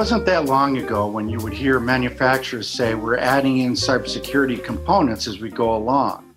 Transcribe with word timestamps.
wasn't 0.00 0.24
that 0.24 0.46
long 0.46 0.78
ago 0.78 1.06
when 1.06 1.28
you 1.28 1.38
would 1.40 1.52
hear 1.52 1.78
manufacturers 1.78 2.66
say 2.66 2.94
we're 2.94 3.18
adding 3.18 3.58
in 3.58 3.74
cybersecurity 3.74 4.64
components 4.64 5.26
as 5.26 5.40
we 5.40 5.50
go 5.50 5.76
along. 5.76 6.34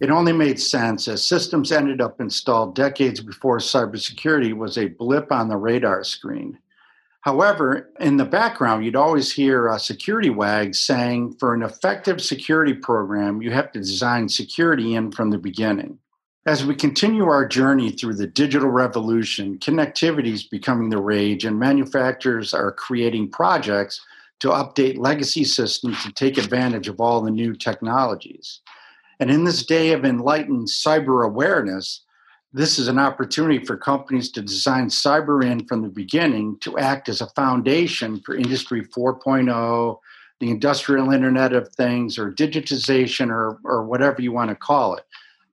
It 0.00 0.10
only 0.10 0.32
made 0.32 0.58
sense 0.58 1.06
as 1.06 1.24
systems 1.24 1.70
ended 1.70 2.00
up 2.00 2.20
installed 2.20 2.74
decades 2.74 3.20
before 3.20 3.58
cybersecurity 3.58 4.54
was 4.54 4.76
a 4.76 4.88
blip 4.88 5.30
on 5.30 5.48
the 5.48 5.56
radar 5.56 6.02
screen. 6.02 6.58
However, 7.20 7.92
in 8.00 8.16
the 8.16 8.24
background, 8.24 8.84
you'd 8.84 8.96
always 8.96 9.30
hear 9.30 9.68
uh, 9.68 9.78
security 9.78 10.30
wags 10.30 10.80
saying 10.80 11.34
for 11.34 11.54
an 11.54 11.62
effective 11.62 12.20
security 12.20 12.74
program, 12.74 13.40
you 13.40 13.52
have 13.52 13.70
to 13.70 13.78
design 13.78 14.28
security 14.28 14.96
in 14.96 15.12
from 15.12 15.30
the 15.30 15.38
beginning. 15.38 16.00
As 16.50 16.66
we 16.66 16.74
continue 16.74 17.26
our 17.26 17.46
journey 17.46 17.92
through 17.92 18.14
the 18.14 18.26
digital 18.26 18.70
revolution, 18.70 19.56
connectivity 19.58 20.32
is 20.32 20.42
becoming 20.42 20.90
the 20.90 21.00
rage, 21.00 21.44
and 21.44 21.60
manufacturers 21.60 22.52
are 22.52 22.72
creating 22.72 23.30
projects 23.30 24.04
to 24.40 24.48
update 24.48 24.98
legacy 24.98 25.44
systems 25.44 26.02
to 26.02 26.10
take 26.10 26.38
advantage 26.38 26.88
of 26.88 27.00
all 27.00 27.20
the 27.20 27.30
new 27.30 27.54
technologies. 27.54 28.62
And 29.20 29.30
in 29.30 29.44
this 29.44 29.64
day 29.64 29.92
of 29.92 30.04
enlightened 30.04 30.66
cyber 30.66 31.24
awareness, 31.24 32.02
this 32.52 32.80
is 32.80 32.88
an 32.88 32.98
opportunity 32.98 33.64
for 33.64 33.76
companies 33.76 34.32
to 34.32 34.42
design 34.42 34.88
cyber 34.88 35.44
in 35.44 35.68
from 35.68 35.82
the 35.82 35.88
beginning 35.88 36.58
to 36.62 36.78
act 36.78 37.08
as 37.08 37.20
a 37.20 37.30
foundation 37.36 38.22
for 38.26 38.34
Industry 38.34 38.82
4.0, 38.82 39.98
the 40.40 40.50
industrial 40.50 41.12
Internet 41.12 41.52
of 41.52 41.68
Things, 41.68 42.18
or 42.18 42.32
digitization, 42.32 43.30
or, 43.30 43.60
or 43.62 43.84
whatever 43.84 44.20
you 44.20 44.32
want 44.32 44.50
to 44.50 44.56
call 44.56 44.96
it. 44.96 45.04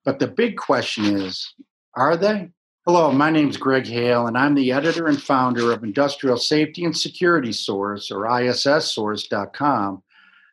But 0.07 0.19
the 0.19 0.27
big 0.27 0.55
question 0.55 1.03
is 1.17 1.53
are 1.95 2.15
they? 2.15 2.49
Hello, 2.85 3.11
my 3.11 3.29
name 3.29 3.49
is 3.49 3.57
Greg 3.57 3.85
Hale, 3.85 4.27
and 4.27 4.37
I'm 4.37 4.55
the 4.55 4.71
editor 4.71 5.07
and 5.07 5.21
founder 5.21 5.73
of 5.73 5.83
Industrial 5.83 6.37
Safety 6.37 6.85
and 6.85 6.97
Security 6.97 7.51
Source, 7.51 8.09
or 8.09 8.19
ISSsource.com. 8.19 10.01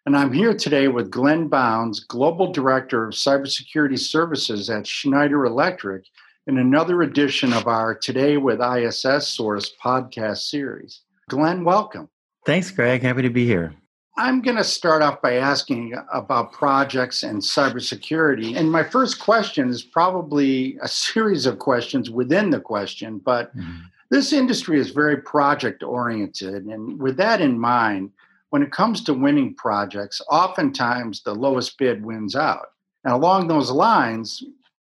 And 0.06 0.16
I'm 0.16 0.32
here 0.32 0.54
today 0.54 0.88
with 0.88 1.08
Glenn 1.08 1.46
Bounds, 1.46 2.00
Global 2.00 2.50
Director 2.50 3.06
of 3.06 3.14
Cybersecurity 3.14 3.96
Services 3.96 4.68
at 4.70 4.88
Schneider 4.88 5.44
Electric, 5.44 6.04
in 6.48 6.58
another 6.58 7.02
edition 7.02 7.52
of 7.52 7.68
our 7.68 7.94
Today 7.94 8.36
with 8.36 8.60
ISS 8.60 9.28
Source 9.28 9.72
podcast 9.80 10.38
series. 10.38 11.02
Glenn, 11.30 11.62
welcome. 11.62 12.08
Thanks, 12.44 12.72
Greg. 12.72 13.02
Happy 13.02 13.22
to 13.22 13.30
be 13.30 13.46
here. 13.46 13.72
I'm 14.16 14.42
going 14.42 14.56
to 14.56 14.64
start 14.64 15.02
off 15.02 15.20
by 15.20 15.34
asking 15.34 15.94
about 16.12 16.52
projects 16.52 17.24
and 17.24 17.42
cybersecurity. 17.42 18.56
And 18.56 18.70
my 18.70 18.84
first 18.84 19.18
question 19.18 19.68
is 19.68 19.82
probably 19.82 20.78
a 20.80 20.88
series 20.88 21.46
of 21.46 21.58
questions 21.58 22.10
within 22.10 22.50
the 22.50 22.60
question, 22.60 23.18
but 23.18 23.56
mm-hmm. 23.56 23.78
this 24.10 24.32
industry 24.32 24.78
is 24.78 24.90
very 24.90 25.16
project 25.16 25.82
oriented. 25.82 26.64
And 26.66 27.00
with 27.00 27.16
that 27.16 27.40
in 27.40 27.58
mind, 27.58 28.12
when 28.50 28.62
it 28.62 28.70
comes 28.70 29.02
to 29.04 29.14
winning 29.14 29.52
projects, 29.54 30.20
oftentimes 30.30 31.22
the 31.22 31.34
lowest 31.34 31.76
bid 31.76 32.04
wins 32.04 32.36
out. 32.36 32.66
And 33.02 33.12
along 33.12 33.48
those 33.48 33.72
lines, 33.72 34.44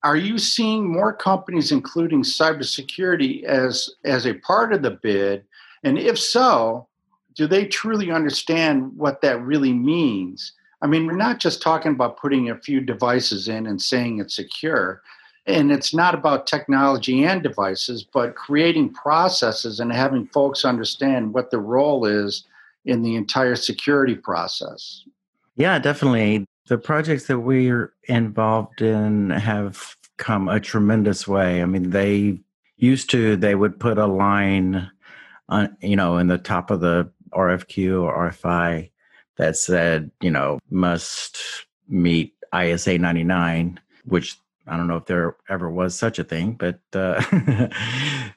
are 0.03 0.17
you 0.17 0.37
seeing 0.37 0.93
more 0.93 1.13
companies 1.13 1.71
including 1.71 2.25
cybersecurity 2.25 3.45
as, 3.45 3.89
as 4.05 4.27
a 4.27 4.35
part 4.35 4.73
of 4.73 4.83
the 4.83 4.99
bid? 5.01 5.45
And 5.85 5.97
if 5.97 6.19
so, 6.19 6.89
do 7.35 7.47
they 7.47 7.67
truly 7.67 8.11
understand 8.11 8.97
what 8.97 9.21
that 9.23 9.43
really 9.43 9.73
means? 9.73 10.53
I 10.83 10.87
mean, 10.87 11.07
we're 11.07 11.17
not 11.17 11.39
just 11.39 11.63
talking 11.63 11.93
about 11.93 12.17
putting 12.17 12.51
a 12.51 12.59
few 12.59 12.81
devices 12.81 13.49
in 13.49 13.67
and 13.67 13.81
saying 13.81 14.19
it's 14.19 14.35
secure. 14.35 15.03
And 15.47 15.73
it's 15.73 15.93
not 15.93 16.15
about 16.15 16.47
technology 16.47 17.25
and 17.25 17.43
devices, 17.43 18.05
but 18.05 18.37
creating 18.37 18.95
processes 18.95 19.81
and 19.81 19.93
having 19.93 20.27
folks 20.29 20.65
understand 20.65 21.35
what 21.35 21.51
the 21.51 21.59
role 21.59 22.05
is 22.07 22.45
in 22.85 23.03
the 23.03 23.17
entire 23.17 23.57
security 23.57 24.15
process. 24.15 25.05
Yeah, 25.57 25.79
definitely. 25.79 26.47
The 26.67 26.79
projects 26.79 27.27
that 27.27 27.41
we're 27.41 27.93
involved 28.05 28.83
in 28.83 29.31
have 29.31 29.97
come 30.17 30.49
a 30.49 30.61
tremendous 30.61 31.27
way. 31.27 31.61
I 31.61 31.67
mean, 31.67 31.91
they 31.91 32.41
used 32.77 33.11
to, 33.11 33.37
they 33.37 33.55
would 33.55 33.81
put 33.81 33.99
a 33.99 34.07
line 34.07 34.91
on, 35.49 35.77
you 35.81 35.97
know, 35.97 36.19
in 36.19 36.29
the 36.29 36.39
top 36.39 36.71
of 36.71 36.81
the 36.81 37.11
RFQ 37.33 38.03
or 38.03 38.31
RFI 38.31 38.91
that 39.37 39.57
said, 39.57 40.11
you 40.21 40.31
know, 40.31 40.59
must 40.71 41.39
meet 41.89 42.35
ISA 42.55 42.99
99, 42.99 43.81
which 44.05 44.37
I 44.67 44.77
don't 44.77 44.87
know 44.87 44.97
if 44.97 45.07
there 45.07 45.37
ever 45.49 45.71
was 45.71 45.97
such 45.97 46.19
a 46.19 46.25
thing, 46.25 46.53
but 46.53 46.79
uh, 46.95 47.21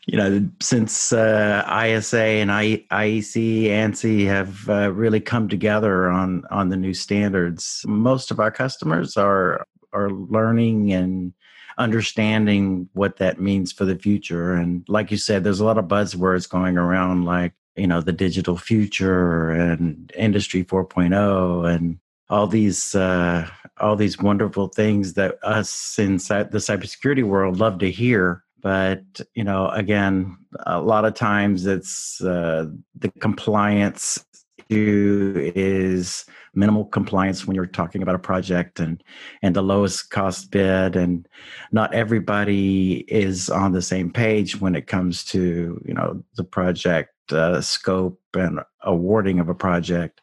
you 0.07 0.17
know, 0.17 0.49
since 0.59 1.13
uh, 1.13 1.63
ISA 1.85 2.19
and 2.19 2.51
I, 2.51 2.83
IEC, 2.91 3.65
ANSI 3.65 4.25
have 4.25 4.67
uh, 4.67 4.91
really 4.91 5.19
come 5.19 5.47
together 5.47 6.09
on 6.09 6.43
on 6.49 6.69
the 6.69 6.77
new 6.77 6.95
standards, 6.95 7.85
most 7.87 8.31
of 8.31 8.39
our 8.39 8.51
customers 8.51 9.17
are 9.17 9.67
are 9.93 10.09
learning 10.09 10.91
and 10.93 11.33
understanding 11.77 12.89
what 12.93 13.17
that 13.17 13.39
means 13.39 13.71
for 13.71 13.85
the 13.85 13.97
future. 13.97 14.53
And 14.53 14.83
like 14.87 15.11
you 15.11 15.17
said, 15.17 15.43
there's 15.43 15.59
a 15.59 15.65
lot 15.65 15.77
of 15.77 15.85
buzzwords 15.85 16.49
going 16.49 16.77
around, 16.77 17.25
like 17.25 17.53
you 17.75 17.87
know 17.87 18.01
the 18.01 18.11
digital 18.11 18.57
future 18.57 19.51
and 19.51 20.11
industry 20.15 20.63
4.0 20.63 21.73
and 21.73 21.99
all 22.29 22.47
these 22.47 22.95
uh, 22.95 23.47
all 23.79 23.95
these 23.95 24.19
wonderful 24.19 24.67
things 24.67 25.13
that 25.13 25.37
us 25.43 25.99
inside 25.99 26.51
the 26.51 26.57
cybersecurity 26.57 27.23
world 27.23 27.59
love 27.59 27.79
to 27.79 27.91
hear. 27.91 28.43
But 28.61 29.03
you 29.35 29.43
know 29.43 29.69
again 29.69 30.37
a 30.65 30.81
lot 30.81 31.05
of 31.05 31.13
times 31.13 31.65
it's 31.65 32.21
uh, 32.21 32.67
the 32.97 33.09
compliance 33.19 34.25
issue 34.69 35.51
is 35.55 36.25
minimal 36.55 36.85
compliance 36.85 37.45
when 37.45 37.55
you're 37.55 37.65
talking 37.65 38.01
about 38.01 38.15
a 38.15 38.19
project 38.19 38.79
and 38.79 39.03
and 39.41 39.55
the 39.55 39.61
lowest 39.61 40.09
cost 40.09 40.51
bid. 40.51 40.95
And 40.95 41.27
not 41.71 41.93
everybody 41.93 43.05
is 43.07 43.49
on 43.49 43.73
the 43.73 43.81
same 43.81 44.11
page 44.11 44.59
when 44.59 44.75
it 44.75 44.87
comes 44.87 45.23
to 45.25 45.81
you 45.85 45.93
know 45.93 46.23
the 46.35 46.43
project 46.43 47.14
uh, 47.31 47.61
scope 47.61 48.19
and 48.33 48.59
awarding 48.81 49.39
of 49.39 49.49
a 49.49 49.55
project 49.55 50.21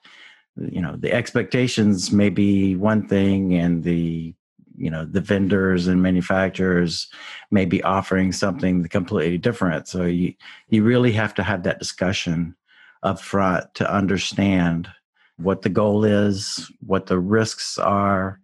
you 0.56 0.82
know 0.82 0.96
the 0.96 1.12
expectations 1.12 2.12
may 2.12 2.28
be 2.28 2.76
one 2.76 3.08
thing 3.08 3.54
and 3.54 3.84
the 3.84 4.34
you 4.76 4.90
know 4.90 5.04
the 5.04 5.20
vendors 5.20 5.86
and 5.86 6.02
manufacturers 6.02 7.08
may 7.50 7.64
be 7.64 7.82
offering 7.82 8.32
something 8.32 8.84
completely 8.88 9.38
different. 9.38 9.88
So 9.88 10.04
you 10.04 10.34
you 10.68 10.82
really 10.82 11.12
have 11.12 11.34
to 11.34 11.42
have 11.42 11.62
that 11.62 11.78
discussion 11.78 12.54
up 13.02 13.20
front 13.20 13.74
to 13.74 13.92
understand 13.92 14.88
what 15.36 15.62
the 15.62 15.68
goal 15.68 16.04
is 16.04 16.70
what 16.86 17.06
the 17.06 17.18
risks 17.18 17.78
are 17.78 18.38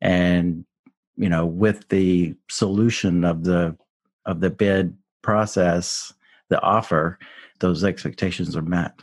and 0.00 0.64
you 1.16 1.28
know 1.28 1.46
with 1.46 1.88
the 1.88 2.34
solution 2.48 3.24
of 3.24 3.44
the 3.44 3.76
of 4.26 4.40
the 4.40 4.50
bid 4.50 4.96
process 5.22 6.12
the 6.50 6.60
offer 6.62 7.18
those 7.60 7.84
expectations 7.84 8.56
are 8.56 8.62
met. 8.62 9.00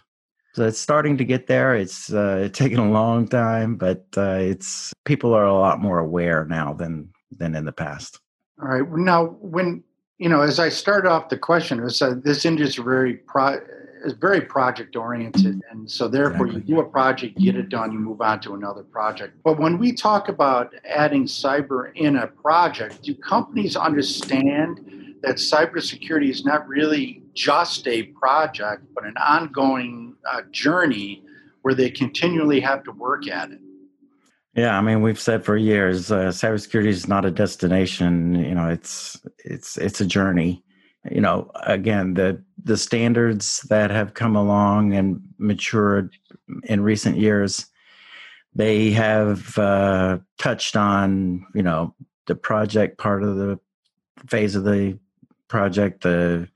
So 0.54 0.66
it's 0.66 0.80
starting 0.80 1.18
to 1.18 1.24
get 1.24 1.48
there. 1.48 1.76
It's 1.76 2.12
uh, 2.12 2.50
taken 2.54 2.80
a 2.80 2.90
long 2.90 3.28
time, 3.28 3.76
but 3.76 4.06
uh, 4.16 4.40
it's 4.40 4.94
people 5.06 5.34
are 5.34 5.46
a 5.46 5.54
lot 5.54 5.82
more 5.82 6.00
aware 6.00 6.46
now 6.46 6.74
than 6.74 7.10
than 7.32 7.56
in 7.56 7.66
the 7.66 7.72
past. 7.72 8.20
All 8.62 8.70
right. 8.70 8.90
Now, 8.92 9.38
when 9.40 9.84
you 10.18 10.30
know, 10.30 10.42
as 10.42 10.60
I 10.60 10.70
started 10.70 11.10
off 11.10 11.30
the 11.30 11.38
question, 11.38 11.80
it 11.80 11.84
was 11.84 12.02
uh, 12.02 12.16
this 12.24 12.46
industry 12.46 12.82
is 12.82 12.86
very 12.86 13.14
pro- 13.18 13.62
is 14.04 14.14
very 14.14 14.42
project 14.42 14.96
oriented, 14.96 15.62
and 15.70 15.90
so 15.90 16.08
therefore 16.08 16.48
exactly. 16.48 16.70
you 16.70 16.76
do 16.76 16.82
a 16.82 16.90
project, 16.90 17.38
get 17.38 17.56
it 17.56 17.70
done, 17.70 17.92
you 17.92 18.00
move 18.00 18.22
on 18.22 18.40
to 18.42 18.54
another 18.56 18.84
project. 18.84 19.38
But 19.44 19.60
when 19.60 19.78
we 19.78 19.94
talk 19.94 20.30
about 20.30 20.74
adding 20.86 21.26
cyber 21.26 21.92
in 21.96 22.18
a 22.18 22.28
project, 22.28 23.04
do 23.04 23.14
companies 23.14 23.76
understand 23.76 25.16
that 25.22 25.36
cybersecurity 25.36 26.30
is 26.30 26.46
not 26.46 26.68
really 26.68 27.24
just 27.38 27.88
a 27.88 28.04
project, 28.04 28.84
but 28.96 29.06
an 29.06 29.16
ongoing 29.18 30.16
uh, 30.30 30.42
journey 30.52 31.24
where 31.62 31.76
they 31.76 31.90
continually 31.90 32.60
have 32.60 32.84
to 32.84 32.92
work 32.92 33.30
at 33.30 33.52
it. 33.52 33.60
Yeah, 34.56 34.76
I 34.76 34.82
mean, 34.82 35.04
we've 35.04 35.20
said 35.20 35.46
for 35.46 35.56
years, 35.56 36.12
uh, 36.12 36.30
cybersecurity 36.30 36.88
is 36.88 37.08
not 37.08 37.26
a 37.26 37.32
destination. 37.32 38.34
You 38.44 38.56
know, 38.56 38.68
it's 38.68 39.22
it's 39.46 39.78
it's 39.78 40.02
a 40.02 40.06
journey. 40.06 40.64
You 41.12 41.22
know, 41.22 41.52
again, 41.64 42.16
the 42.16 42.44
the 42.64 42.76
standards 42.76 43.62
that 43.70 43.92
have 43.92 44.16
come 44.16 44.36
along 44.36 44.94
and 44.94 45.22
matured 45.38 46.16
in 46.64 46.82
recent 46.82 47.18
years, 47.18 47.68
they 48.56 48.90
have 48.92 49.56
uh, 49.60 50.18
touched 50.40 50.76
on 50.76 51.46
you 51.54 51.62
know 51.62 51.94
the 52.26 52.36
project 52.36 52.98
part 52.98 53.22
of 53.22 53.36
the 53.36 53.60
phase 54.26 54.56
of 54.56 54.64
the 54.64 54.98
project, 55.48 56.02
the 56.02 56.48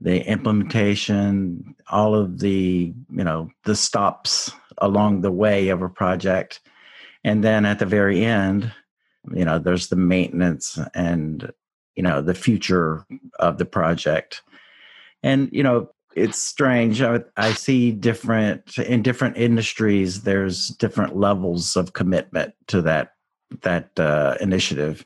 the 0.00 0.26
implementation, 0.26 1.74
all 1.90 2.14
of 2.14 2.40
the 2.40 2.92
you 3.10 3.24
know 3.24 3.50
the 3.64 3.76
stops 3.76 4.50
along 4.78 5.20
the 5.20 5.32
way 5.32 5.68
of 5.68 5.82
a 5.82 5.88
project, 5.88 6.60
and 7.24 7.44
then 7.44 7.64
at 7.64 7.78
the 7.78 7.86
very 7.86 8.24
end, 8.24 8.72
you 9.34 9.44
know, 9.44 9.58
there's 9.58 9.88
the 9.88 9.96
maintenance 9.96 10.78
and 10.94 11.52
you 11.94 12.02
know 12.02 12.22
the 12.22 12.34
future 12.34 13.04
of 13.38 13.58
the 13.58 13.66
project, 13.66 14.42
and 15.22 15.48
you 15.52 15.62
know 15.62 15.90
it's 16.16 16.40
strange. 16.40 17.02
I, 17.02 17.20
I 17.36 17.52
see 17.52 17.92
different 17.92 18.78
in 18.78 19.02
different 19.02 19.36
industries. 19.36 20.22
There's 20.22 20.68
different 20.68 21.16
levels 21.16 21.76
of 21.76 21.92
commitment 21.92 22.54
to 22.68 22.82
that 22.82 23.12
that 23.62 23.98
uh, 23.98 24.36
initiative. 24.40 25.04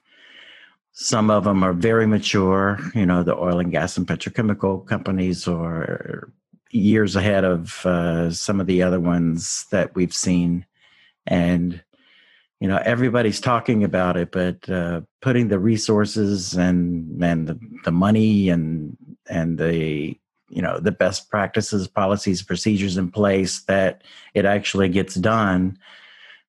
Some 0.97 1.29
of 1.29 1.43
them 1.43 1.65
are 1.65 1.73
very 1.73 2.07
mature. 2.07 2.79
You 2.95 3.05
know, 3.05 3.25
the 3.25 3.37
oil 3.37 3.59
and 3.59 3.73
gas 3.73 3.97
and 3.97 4.07
petrochemical 4.07 4.87
companies 4.87 5.49
are 5.49 6.33
years 6.71 7.17
ahead 7.17 7.45
of 7.45 7.85
uh, 7.85 8.31
some 8.31 8.61
of 8.61 8.69
the 8.69 8.81
other 8.83 9.01
ones 9.01 9.67
that 9.73 9.95
we've 9.97 10.15
seen, 10.15 10.65
and 11.27 11.83
you 12.61 12.69
know 12.69 12.81
everybody's 12.85 13.41
talking 13.41 13.83
about 13.83 14.17
it, 14.17 14.31
but 14.31 14.69
uh, 14.71 15.01
putting 15.21 15.49
the 15.49 15.59
resources 15.59 16.55
and 16.55 17.23
and 17.23 17.49
the, 17.49 17.59
the 17.85 17.93
money 17.93 18.49
and 18.49 18.97
and 19.29 19.59
the 19.59 20.17
you 20.49 20.63
know 20.63 20.79
the 20.79 20.93
best 20.93 21.29
practices 21.29 21.89
policies 21.89 22.41
procedures 22.41 22.97
in 22.97 23.11
place 23.11 23.63
that 23.65 24.03
it 24.33 24.45
actually 24.45 24.89
gets 24.89 25.17
done 25.17 25.77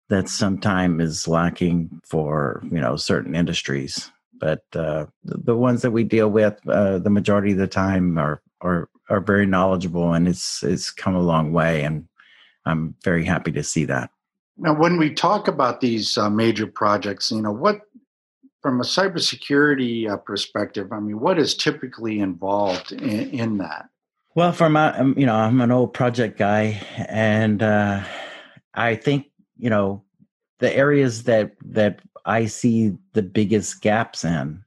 that 0.10 0.30
sometimes 0.30 1.02
is 1.02 1.28
lacking 1.28 2.00
for 2.04 2.62
you 2.72 2.80
know 2.80 2.96
certain 2.96 3.36
industries 3.36 4.12
but 4.40 4.64
uh, 4.76 5.06
the 5.24 5.56
ones 5.56 5.82
that 5.82 5.92
we 5.92 6.04
deal 6.04 6.30
with 6.30 6.60
uh, 6.68 7.00
the 7.00 7.10
majority 7.10 7.52
of 7.52 7.58
the 7.58 7.68
time 7.68 8.18
are 8.18 8.42
are 8.62 8.90
are 9.10 9.22
very 9.22 9.46
knowledgeable 9.46 10.14
and 10.14 10.28
it's 10.28 10.64
it's 10.64 10.92
come 10.92 11.16
a 11.16 11.22
long 11.22 11.54
way 11.54 11.84
and 11.84 12.08
i'm 12.66 12.96
very 13.04 13.24
happy 13.24 13.52
to 13.52 13.64
see 13.64 13.86
that 13.86 14.10
now 14.58 14.74
when 14.74 14.98
we 14.98 15.14
talk 15.14 15.48
about 15.48 15.82
these 15.82 16.18
uh, 16.18 16.30
major 16.30 16.68
projects 16.68 17.32
you 17.32 17.42
know 17.42 17.52
what 17.52 17.82
from 18.66 18.82
a 18.82 18.84
cybersecurity 18.84 20.10
uh, 20.10 20.18
perspective, 20.18 20.92
I 20.92 21.00
mean, 21.00 21.20
what 21.20 21.38
is 21.38 21.56
typically 21.56 22.18
involved 22.18 22.94
in, 22.94 23.30
in 23.30 23.58
that? 23.60 23.90
Well, 24.34 24.54
from 24.54 24.74
my, 24.74 24.92
um, 24.98 25.14
you 25.16 25.28
know, 25.28 25.36
I'm 25.36 25.62
an 25.62 25.70
old 25.70 25.94
project 25.94 26.40
guy, 26.40 26.82
and 27.08 27.62
uh, 27.62 28.04
I 28.74 28.96
think 28.96 29.28
you 29.60 29.70
know 29.70 30.02
the 30.58 30.76
areas 30.76 31.26
that 31.26 31.52
that 31.64 32.00
I 32.26 32.46
see 32.46 32.94
the 33.14 33.22
biggest 33.22 33.82
gaps 33.82 34.24
in 34.24 34.64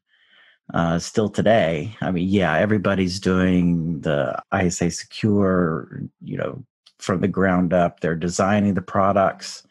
uh, 0.75 0.99
still 0.99 1.29
today. 1.29 1.97
I 2.01 2.11
mean, 2.11 2.29
yeah, 2.29 2.57
everybody's 2.57 3.21
doing 3.21 4.01
the 4.01 4.41
ISA 4.55 4.91
secure, 4.91 6.03
you 6.23 6.37
know, 6.37 6.65
from 6.99 7.21
the 7.21 7.29
ground 7.29 7.73
up. 7.73 8.01
They're 8.01 8.15
designing 8.15 8.75
the 8.75 8.83
products, 8.83 9.63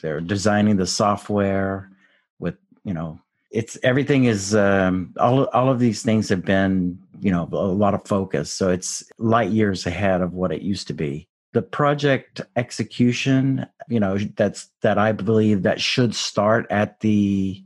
they're 0.00 0.20
designing 0.20 0.76
the 0.76 0.86
software 0.86 1.90
with 2.38 2.56
you 2.84 2.94
know 2.94 3.20
it's 3.50 3.76
everything 3.82 4.24
is 4.24 4.54
um, 4.54 5.12
all 5.18 5.44
all 5.46 5.68
of 5.68 5.78
these 5.78 6.02
things 6.02 6.28
have 6.28 6.44
been 6.44 6.98
you 7.20 7.30
know 7.30 7.48
a 7.52 7.56
lot 7.56 7.94
of 7.94 8.06
focus 8.06 8.52
so 8.52 8.70
it's 8.70 9.02
light 9.18 9.50
years 9.50 9.86
ahead 9.86 10.20
of 10.20 10.32
what 10.32 10.52
it 10.52 10.62
used 10.62 10.86
to 10.86 10.94
be 10.94 11.28
the 11.52 11.62
project 11.62 12.40
execution 12.56 13.66
you 13.88 13.98
know 13.98 14.18
that's 14.36 14.68
that 14.82 14.98
i 14.98 15.12
believe 15.12 15.62
that 15.62 15.80
should 15.80 16.14
start 16.14 16.66
at 16.70 17.00
the 17.00 17.62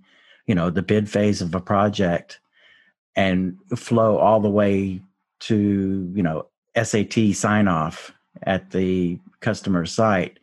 you 0.47 0.55
know 0.55 0.71
the 0.71 0.83
bid 0.83 1.09
phase 1.09 1.43
of 1.43 1.55
a 1.55 1.61
project 1.61 2.41
and 3.17 3.57
flow 3.77 4.17
all 4.19 4.41
the 4.41 4.51
way 4.51 5.01
to 5.41 6.11
you 6.15 6.23
know 6.23 6.47
SAT 6.81 7.35
sign 7.35 7.69
off 7.69 8.13
at 8.43 8.71
the 8.71 9.19
customer 9.41 9.87
site. 9.87 10.39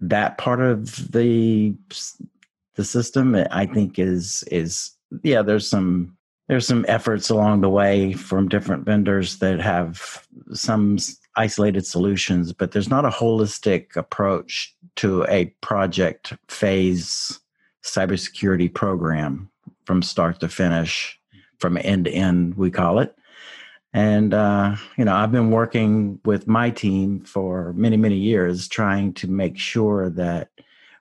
That 0.00 0.38
part 0.38 0.60
of 0.60 1.12
the 1.12 1.74
the 2.74 2.84
system 2.84 3.34
eh, 3.34 3.46
i 3.50 3.64
think 3.66 3.98
is 4.00 4.42
is 4.50 4.90
yeah 5.22 5.42
there's 5.42 5.68
some 5.68 6.16
there's 6.48 6.66
some 6.66 6.84
efforts 6.88 7.30
along 7.30 7.60
the 7.60 7.70
way 7.70 8.12
from 8.12 8.48
different 8.48 8.84
vendors 8.84 9.38
that 9.38 9.60
have 9.60 10.26
some 10.52 10.98
isolated 11.36 11.86
solutions 11.86 12.52
but 12.52 12.72
there's 12.72 12.88
not 12.88 13.04
a 13.04 13.10
holistic 13.10 13.96
approach 13.96 14.74
to 14.96 15.24
a 15.24 15.46
project 15.60 16.34
phase 16.48 17.40
cybersecurity 17.84 18.72
program 18.72 19.50
from 19.84 20.02
start 20.02 20.40
to 20.40 20.48
finish 20.48 21.18
from 21.58 21.76
end 21.78 22.06
to 22.06 22.10
end 22.10 22.54
we 22.56 22.70
call 22.70 22.98
it. 22.98 23.16
And 23.92 24.34
uh, 24.34 24.76
you 24.96 25.04
know 25.04 25.14
i've 25.14 25.32
been 25.32 25.50
working 25.50 26.18
with 26.24 26.48
my 26.48 26.70
team 26.70 27.20
for 27.20 27.72
many 27.74 27.96
many 27.96 28.16
years 28.16 28.68
trying 28.68 29.12
to 29.14 29.28
make 29.28 29.58
sure 29.58 30.10
that 30.10 30.50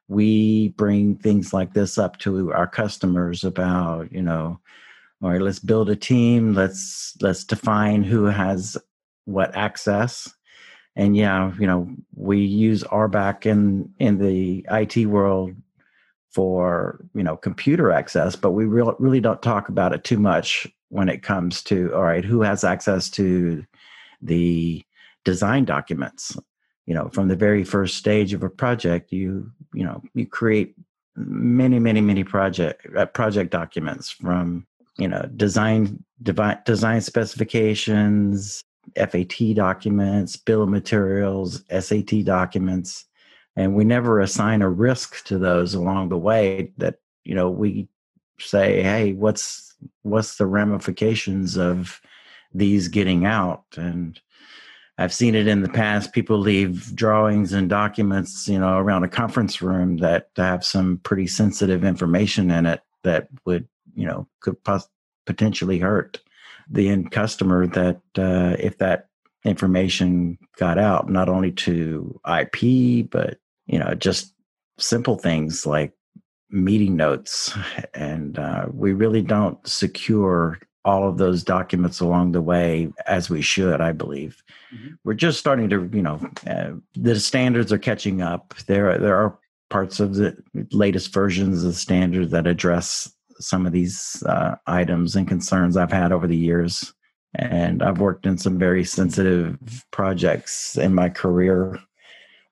we 0.07 0.69
bring 0.69 1.15
things 1.15 1.53
like 1.53 1.73
this 1.73 1.97
up 1.97 2.17
to 2.19 2.53
our 2.53 2.67
customers 2.67 3.43
about 3.43 4.11
you 4.11 4.21
know 4.21 4.59
all 5.23 5.29
right 5.29 5.41
let's 5.41 5.59
build 5.59 5.89
a 5.89 5.95
team. 5.95 6.53
Let's 6.53 7.15
let's 7.21 7.45
define 7.45 8.03
who 8.03 8.25
has 8.25 8.77
what 9.25 9.55
access. 9.55 10.33
And 10.95 11.17
yeah 11.17 11.53
you 11.59 11.65
know 11.65 11.89
we 12.15 12.39
use 12.39 12.83
RBAC 12.83 13.45
in 13.47 13.91
in 13.99 14.19
the 14.19 14.65
IT 14.69 15.07
world 15.07 15.55
for 16.29 17.03
you 17.15 17.23
know 17.23 17.35
computer 17.35 17.91
access 17.91 18.35
but 18.35 18.51
we 18.51 18.65
re- 18.65 18.93
really 18.99 19.19
don't 19.19 19.41
talk 19.41 19.69
about 19.69 19.93
it 19.93 20.03
too 20.03 20.19
much 20.19 20.67
when 20.89 21.09
it 21.09 21.23
comes 21.23 21.63
to 21.63 21.91
all 21.95 22.03
right 22.03 22.23
who 22.23 22.41
has 22.41 22.63
access 22.63 23.09
to 23.09 23.65
the 24.21 24.83
design 25.25 25.65
documents? 25.65 26.37
You 26.85 26.93
know 26.93 27.09
from 27.09 27.27
the 27.27 27.35
very 27.35 27.63
first 27.63 27.97
stage 27.97 28.33
of 28.33 28.43
a 28.43 28.49
project 28.49 29.11
you 29.11 29.51
you 29.73 29.83
know 29.83 30.03
you 30.13 30.27
create 30.27 30.75
many 31.15 31.79
many 31.79 32.01
many 32.01 32.23
project 32.23 32.85
uh, 32.95 33.05
project 33.05 33.51
documents 33.51 34.09
from 34.09 34.67
you 34.97 35.07
know 35.07 35.27
design 35.35 36.03
devi- 36.21 36.59
design 36.65 37.01
specifications 37.01 38.63
FAT 38.95 39.55
documents 39.55 40.35
bill 40.37 40.63
of 40.63 40.69
materials 40.69 41.63
SAT 41.69 42.23
documents 42.25 43.05
and 43.55 43.75
we 43.75 43.83
never 43.83 44.19
assign 44.19 44.61
a 44.61 44.69
risk 44.69 45.23
to 45.25 45.37
those 45.37 45.73
along 45.73 46.09
the 46.09 46.17
way 46.17 46.71
that 46.77 46.95
you 47.23 47.35
know 47.35 47.49
we 47.49 47.87
say 48.39 48.81
hey 48.81 49.13
what's 49.13 49.75
what's 50.01 50.37
the 50.37 50.45
ramifications 50.45 51.57
of 51.57 52.01
these 52.53 52.87
getting 52.87 53.25
out 53.25 53.63
and 53.77 54.19
I've 54.97 55.13
seen 55.13 55.33
it 55.33 55.47
in 55.47 55.61
the 55.61 55.69
past. 55.69 56.13
People 56.13 56.37
leave 56.37 56.95
drawings 56.95 57.51
and 57.51 57.67
documents, 57.67 58.47
you 58.47 58.59
know, 58.59 58.77
around 58.77 59.03
a 59.03 59.09
conference 59.09 59.61
room 59.61 59.97
that 59.97 60.29
have 60.35 60.63
some 60.63 60.99
pretty 61.03 61.25
sensitive 61.25 61.83
information 61.83 62.51
in 62.51 62.67
it 62.67 62.81
that 63.03 63.27
would, 63.45 63.67
you 63.95 64.05
know, 64.05 64.27
could 64.39 64.63
pos- 64.63 64.89
potentially 65.25 65.79
hurt 65.79 66.19
the 66.73 66.89
end 66.89 67.11
customer. 67.11 67.67
That 67.67 68.01
uh, 68.17 68.55
if 68.59 68.77
that 68.79 69.07
information 69.45 70.37
got 70.57 70.77
out, 70.77 71.09
not 71.09 71.29
only 71.29 71.51
to 71.51 72.19
IP, 72.27 73.09
but 73.09 73.37
you 73.65 73.79
know, 73.79 73.93
just 73.93 74.33
simple 74.77 75.17
things 75.17 75.65
like 75.65 75.93
meeting 76.49 76.95
notes, 76.95 77.57
and 77.93 78.37
uh, 78.37 78.65
we 78.71 78.93
really 78.93 79.21
don't 79.21 79.65
secure 79.67 80.59
all 80.85 81.07
of 81.07 81.17
those 81.17 81.43
documents 81.43 81.99
along 81.99 82.31
the 82.31 82.41
way 82.41 82.91
as 83.05 83.29
we 83.29 83.41
should 83.41 83.79
i 83.79 83.91
believe 83.91 84.43
mm-hmm. 84.73 84.89
we're 85.05 85.13
just 85.13 85.39
starting 85.39 85.69
to 85.69 85.89
you 85.93 86.01
know 86.01 86.19
uh, 86.47 86.71
the 86.93 87.17
standards 87.19 87.71
are 87.71 87.77
catching 87.77 88.21
up 88.21 88.53
there 88.67 88.97
there 88.97 89.15
are 89.15 89.37
parts 89.69 89.99
of 89.99 90.15
the 90.15 90.35
latest 90.71 91.13
versions 91.13 91.63
of 91.63 91.71
the 91.71 91.77
standard 91.77 92.29
that 92.31 92.47
address 92.47 93.12
some 93.39 93.65
of 93.65 93.71
these 93.71 94.23
uh, 94.27 94.55
items 94.67 95.15
and 95.15 95.27
concerns 95.27 95.77
i've 95.77 95.91
had 95.91 96.11
over 96.11 96.27
the 96.27 96.37
years 96.37 96.93
and 97.35 97.81
i've 97.81 97.99
worked 97.99 98.25
in 98.25 98.37
some 98.37 98.57
very 98.57 98.83
sensitive 98.83 99.57
projects 99.91 100.77
in 100.77 100.93
my 100.93 101.09
career 101.09 101.79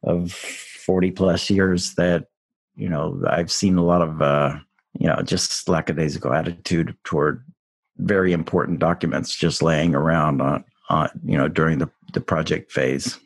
of 0.04 0.32
40 0.32 1.12
plus 1.12 1.50
years 1.50 1.96
that 1.96 2.28
you 2.76 2.90
know 2.90 3.22
i've 3.30 3.52
seen 3.52 3.78
a 3.78 3.84
lot 3.84 4.02
of 4.02 4.22
uh 4.22 4.56
you 5.00 5.08
know 5.08 5.22
just 5.24 5.70
lackadaisical 5.70 6.34
attitude 6.34 6.96
toward 7.04 7.44
very 8.02 8.34
important 8.34 8.80
documents 8.80 9.36
just 9.36 9.62
laying 9.62 9.96
around 9.96 10.42
on, 10.42 10.64
on 10.90 11.10
you 11.24 11.38
know 11.38 11.48
during 11.48 11.78
the, 11.78 11.90
the 12.14 12.22
project 12.22 12.72
phase. 12.72 13.20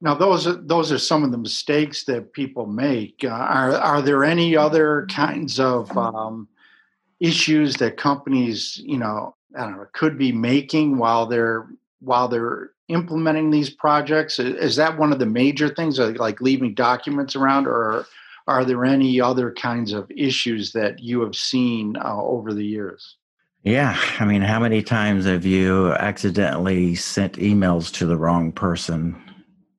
Now, 0.00 0.14
those 0.14 0.46
are 0.46 0.54
those 0.54 0.90
are 0.90 0.98
some 0.98 1.22
of 1.22 1.30
the 1.30 1.38
mistakes 1.38 2.04
that 2.04 2.32
people 2.32 2.66
make. 2.66 3.20
Uh, 3.24 3.28
are 3.28 3.72
are 3.74 4.02
there 4.02 4.24
any 4.24 4.56
other 4.56 5.06
kinds 5.10 5.60
of 5.60 5.96
um, 5.96 6.48
issues 7.22 7.76
that 7.76 7.96
companies, 7.96 8.78
you 8.84 8.98
know, 8.98 9.34
I 9.56 9.60
don't 9.62 9.76
know, 9.76 9.86
could 9.92 10.18
be 10.18 10.32
making 10.32 10.98
while 10.98 11.26
they're 11.26 11.68
while 12.00 12.26
they're 12.26 12.72
implementing 12.88 13.50
these 13.50 13.70
projects? 13.70 14.38
Is 14.38 14.76
that 14.76 14.98
one 14.98 15.12
of 15.12 15.20
the 15.20 15.26
major 15.26 15.68
things, 15.68 15.98
like 15.98 16.40
leaving 16.40 16.74
documents 16.74 17.36
around, 17.36 17.66
or 17.68 18.06
are 18.48 18.64
there 18.64 18.84
any 18.84 19.20
other 19.20 19.52
kinds 19.52 19.92
of 19.92 20.10
issues 20.10 20.72
that 20.72 20.98
you 20.98 21.20
have 21.20 21.36
seen 21.36 21.96
uh, 21.96 22.20
over 22.20 22.52
the 22.52 22.66
years? 22.66 23.16
Yeah. 23.62 23.96
I 24.18 24.24
mean, 24.24 24.42
how 24.42 24.58
many 24.58 24.82
times 24.82 25.24
have 25.26 25.46
you 25.46 25.92
accidentally 25.92 26.96
sent 26.96 27.34
emails 27.34 27.92
to 27.94 28.06
the 28.06 28.16
wrong 28.16 28.50
person 28.50 29.16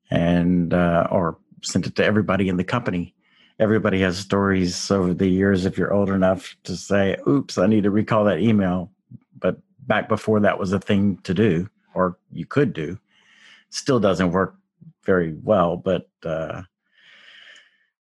and, 0.10 0.74
uh, 0.74 1.08
or 1.12 1.38
sent 1.62 1.88
it 1.88 1.96
to 1.98 2.06
everybody 2.06 2.48
in 2.48 2.56
the 2.56 2.64
company? 2.64 3.14
Everybody 3.63 4.01
has 4.01 4.17
stories 4.17 4.91
over 4.91 5.13
the 5.13 5.27
years 5.27 5.65
if 5.65 5.77
you're 5.77 5.93
old 5.93 6.10
enough 6.10 6.53
to 6.65 6.75
say, 6.75 7.15
oops, 7.25 7.58
I 7.58 7.65
need 7.67 7.84
to 7.84 7.91
recall 7.91 8.25
that 8.25 8.39
email. 8.39 8.91
But 9.39 9.58
back 9.79 10.10
before 10.10 10.41
that 10.41 10.60
was 10.60 10.74
a 10.74 10.79
thing 10.79 11.17
to 11.24 11.34
do 11.34 11.70
or 11.93 12.17
you 12.32 12.46
could 12.46 12.74
do. 12.74 13.00
still 13.70 14.00
doesn't 14.00 14.32
work 14.32 14.55
very 15.05 15.34
well, 15.43 15.77
but 15.77 16.10
uh, 16.25 16.63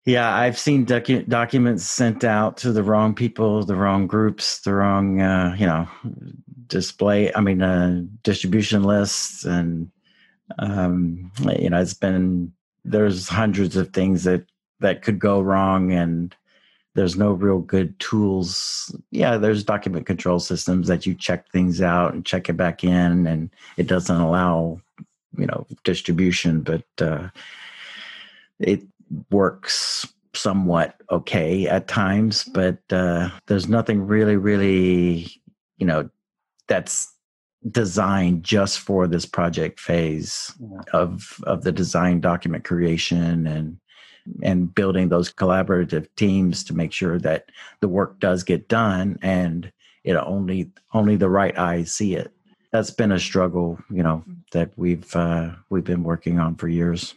yeah, 0.05 0.35
I've 0.35 0.59
seen 0.59 0.85
docu- 0.85 1.27
documents 1.27 1.85
sent 1.85 2.23
out 2.23 2.57
to 2.57 2.71
the 2.71 2.83
wrong 2.83 3.15
people, 3.15 3.63
the 3.63 3.75
wrong 3.75 4.05
groups, 4.05 4.59
the 4.59 4.73
wrong, 4.73 5.21
uh, 5.21 5.55
you 5.57 5.65
know, 5.65 5.87
display. 6.67 7.33
I 7.33 7.41
mean, 7.41 7.61
uh, 7.61 8.03
distribution 8.21 8.83
lists, 8.83 9.45
and 9.45 9.89
um, 10.59 11.31
you 11.57 11.69
know, 11.69 11.81
it's 11.81 11.95
been 11.95 12.53
there's 12.83 13.27
hundreds 13.27 13.75
of 13.75 13.93
things 13.93 14.25
that 14.25 14.45
that 14.79 15.01
could 15.01 15.19
go 15.19 15.41
wrong, 15.41 15.91
and 15.91 16.35
there's 16.95 17.17
no 17.17 17.31
real 17.31 17.59
good 17.59 17.97
tools. 17.99 18.95
Yeah, 19.11 19.37
there's 19.37 19.63
document 19.63 20.05
control 20.05 20.39
systems 20.39 20.87
that 20.87 21.05
you 21.05 21.13
check 21.13 21.51
things 21.51 21.81
out 21.81 22.13
and 22.13 22.25
check 22.25 22.49
it 22.49 22.57
back 22.57 22.83
in, 22.83 23.27
and 23.27 23.49
it 23.77 23.87
doesn't 23.87 24.15
allow, 24.15 24.79
you 25.37 25.45
know, 25.45 25.65
distribution, 25.83 26.61
but 26.61 26.85
uh, 26.99 27.29
it 28.59 28.81
works 29.31 30.07
somewhat 30.33 30.95
okay 31.11 31.67
at 31.67 31.87
times, 31.87 32.43
but 32.43 32.79
uh, 32.91 33.29
there's 33.47 33.67
nothing 33.67 34.05
really, 34.05 34.35
really, 34.35 35.41
you 35.77 35.85
know, 35.85 36.09
that's 36.67 37.13
designed 37.71 38.43
just 38.43 38.79
for 38.79 39.07
this 39.07 39.25
project 39.25 39.79
phase 39.79 40.53
yeah. 40.59 40.81
of 40.93 41.41
of 41.43 41.63
the 41.63 41.71
design 41.71 42.19
document 42.19 42.63
creation 42.63 43.47
and 43.47 43.79
and 44.43 44.73
building 44.73 45.09
those 45.09 45.31
collaborative 45.31 46.07
teams 46.15 46.63
to 46.63 46.73
make 46.73 46.91
sure 46.91 47.19
that 47.19 47.49
the 47.81 47.87
work 47.87 48.19
does 48.19 48.43
get 48.43 48.67
done 48.67 49.17
and 49.21 49.71
it 50.03 50.15
only 50.15 50.71
only 50.93 51.15
the 51.15 51.29
right 51.29 51.57
eyes 51.57 51.91
see 51.91 52.15
it. 52.15 52.31
That's 52.71 52.91
been 52.91 53.11
a 53.11 53.19
struggle 53.19 53.79
you 53.89 54.03
know 54.03 54.23
that 54.51 54.71
we've 54.75 55.15
uh, 55.15 55.51
we've 55.69 55.83
been 55.83 56.03
working 56.03 56.39
on 56.39 56.55
for 56.55 56.67
years 56.67 57.15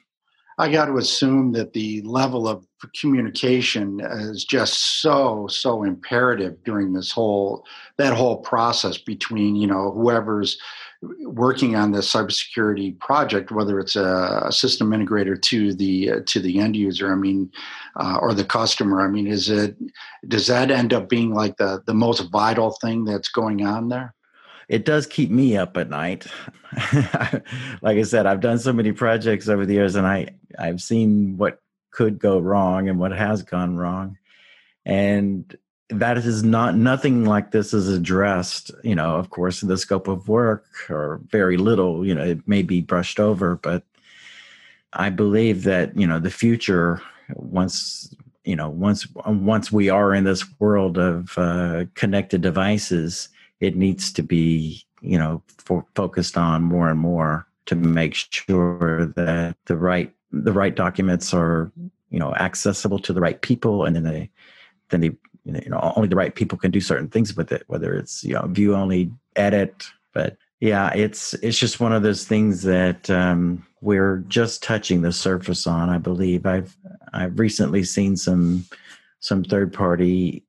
I 0.58 0.70
got 0.70 0.86
to 0.86 0.98
assume 0.98 1.52
that 1.52 1.72
the 1.72 2.02
level 2.02 2.48
of 2.48 2.66
communication 3.00 4.00
is 4.00 4.44
just 4.44 5.00
so 5.00 5.46
so 5.48 5.84
imperative 5.84 6.62
during 6.64 6.92
this 6.92 7.12
whole 7.12 7.64
that 7.96 8.12
whole 8.12 8.38
process 8.38 8.98
between 8.98 9.54
you 9.56 9.68
know 9.68 9.92
whoever's 9.92 10.58
working 11.02 11.76
on 11.76 11.92
this 11.92 12.12
cybersecurity 12.12 12.98
project, 12.98 13.52
whether 13.52 13.78
it's 13.78 13.94
a, 13.94 14.48
system 14.50 14.90
integrator 14.90 15.40
to 15.40 15.72
the 15.74 16.10
uh, 16.10 16.20
to 16.26 16.40
the 16.40 16.58
end 16.58 16.74
user, 16.74 17.12
I 17.12 17.14
mean, 17.14 17.50
uh, 17.96 18.18
or 18.20 18.34
the 18.34 18.44
customer. 18.44 19.00
I 19.00 19.08
mean, 19.08 19.26
is 19.26 19.48
it 19.48 19.76
does 20.26 20.46
that 20.48 20.70
end 20.70 20.92
up 20.92 21.08
being 21.08 21.32
like 21.32 21.56
the 21.56 21.82
the 21.86 21.94
most 21.94 22.30
vital 22.30 22.76
thing 22.80 23.04
that's 23.04 23.28
going 23.28 23.64
on 23.64 23.88
there? 23.88 24.14
It 24.68 24.84
does 24.84 25.06
keep 25.06 25.30
me 25.30 25.56
up 25.56 25.76
at 25.76 25.88
night. 25.88 26.26
like 27.82 27.96
I 27.96 28.02
said, 28.02 28.26
I've 28.26 28.40
done 28.40 28.58
so 28.58 28.72
many 28.72 28.92
projects 28.92 29.48
over 29.48 29.64
the 29.64 29.74
years, 29.74 29.94
and 29.94 30.06
I 30.06 30.28
I've 30.58 30.82
seen 30.82 31.36
what 31.38 31.62
could 31.90 32.18
go 32.18 32.38
wrong 32.38 32.88
and 32.88 32.98
what 32.98 33.12
has 33.12 33.42
gone 33.42 33.76
wrong, 33.76 34.18
and 34.84 35.56
that 35.88 36.18
is 36.18 36.42
not 36.44 36.76
nothing 36.76 37.24
like 37.24 37.50
this 37.50 37.72
is 37.72 37.88
addressed. 37.88 38.70
You 38.84 38.94
know, 38.94 39.16
of 39.16 39.30
course, 39.30 39.62
in 39.62 39.68
the 39.68 39.78
scope 39.78 40.06
of 40.06 40.28
work 40.28 40.66
or 40.90 41.20
very 41.30 41.56
little. 41.56 42.06
You 42.06 42.14
know, 42.14 42.24
it 42.24 42.46
may 42.46 42.62
be 42.62 42.82
brushed 42.82 43.18
over, 43.18 43.56
but 43.56 43.84
I 44.92 45.08
believe 45.08 45.64
that 45.64 45.96
you 45.96 46.06
know 46.06 46.18
the 46.18 46.30
future 46.30 47.00
once 47.34 48.14
you 48.44 48.56
know 48.56 48.68
once 48.68 49.06
once 49.14 49.72
we 49.72 49.88
are 49.88 50.14
in 50.14 50.24
this 50.24 50.44
world 50.58 50.98
of 50.98 51.38
uh, 51.38 51.86
connected 51.94 52.42
devices 52.42 53.30
it 53.60 53.76
needs 53.76 54.12
to 54.12 54.22
be 54.22 54.82
you 55.00 55.18
know 55.18 55.42
for, 55.58 55.84
focused 55.94 56.36
on 56.36 56.62
more 56.62 56.90
and 56.90 56.98
more 56.98 57.46
to 57.66 57.74
make 57.74 58.14
sure 58.14 59.06
that 59.16 59.56
the 59.66 59.76
right 59.76 60.12
the 60.32 60.52
right 60.52 60.74
documents 60.74 61.32
are 61.34 61.70
you 62.10 62.18
know 62.18 62.34
accessible 62.36 62.98
to 62.98 63.12
the 63.12 63.20
right 63.20 63.42
people 63.42 63.84
and 63.84 63.94
then 63.94 64.04
they 64.04 64.30
then 64.90 65.00
they 65.00 65.10
you 65.44 65.70
know 65.70 65.92
only 65.96 66.08
the 66.08 66.16
right 66.16 66.34
people 66.34 66.58
can 66.58 66.70
do 66.70 66.80
certain 66.80 67.08
things 67.08 67.36
with 67.36 67.52
it 67.52 67.64
whether 67.66 67.94
it's 67.94 68.24
you 68.24 68.34
know 68.34 68.46
view 68.48 68.74
only 68.74 69.10
edit. 69.36 69.86
But 70.12 70.36
yeah 70.60 70.92
it's 70.94 71.34
it's 71.34 71.58
just 71.58 71.80
one 71.80 71.92
of 71.92 72.02
those 72.02 72.24
things 72.24 72.62
that 72.62 73.08
um, 73.10 73.64
we're 73.80 74.18
just 74.28 74.62
touching 74.62 75.02
the 75.02 75.12
surface 75.12 75.66
on 75.66 75.88
i 75.88 75.98
believe. 75.98 76.46
I've 76.46 76.76
i've 77.12 77.38
recently 77.38 77.84
seen 77.84 78.16
some 78.16 78.64
some 79.20 79.44
third 79.44 79.72
party 79.72 80.44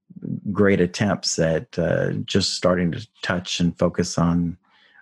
great 0.52 0.82
attempts 0.82 1.40
at 1.40 1.78
uh, 1.78 2.12
just 2.26 2.54
starting 2.56 2.92
to 2.92 3.08
touch 3.22 3.60
and 3.60 3.78
focus 3.78 4.18
on 4.18 4.58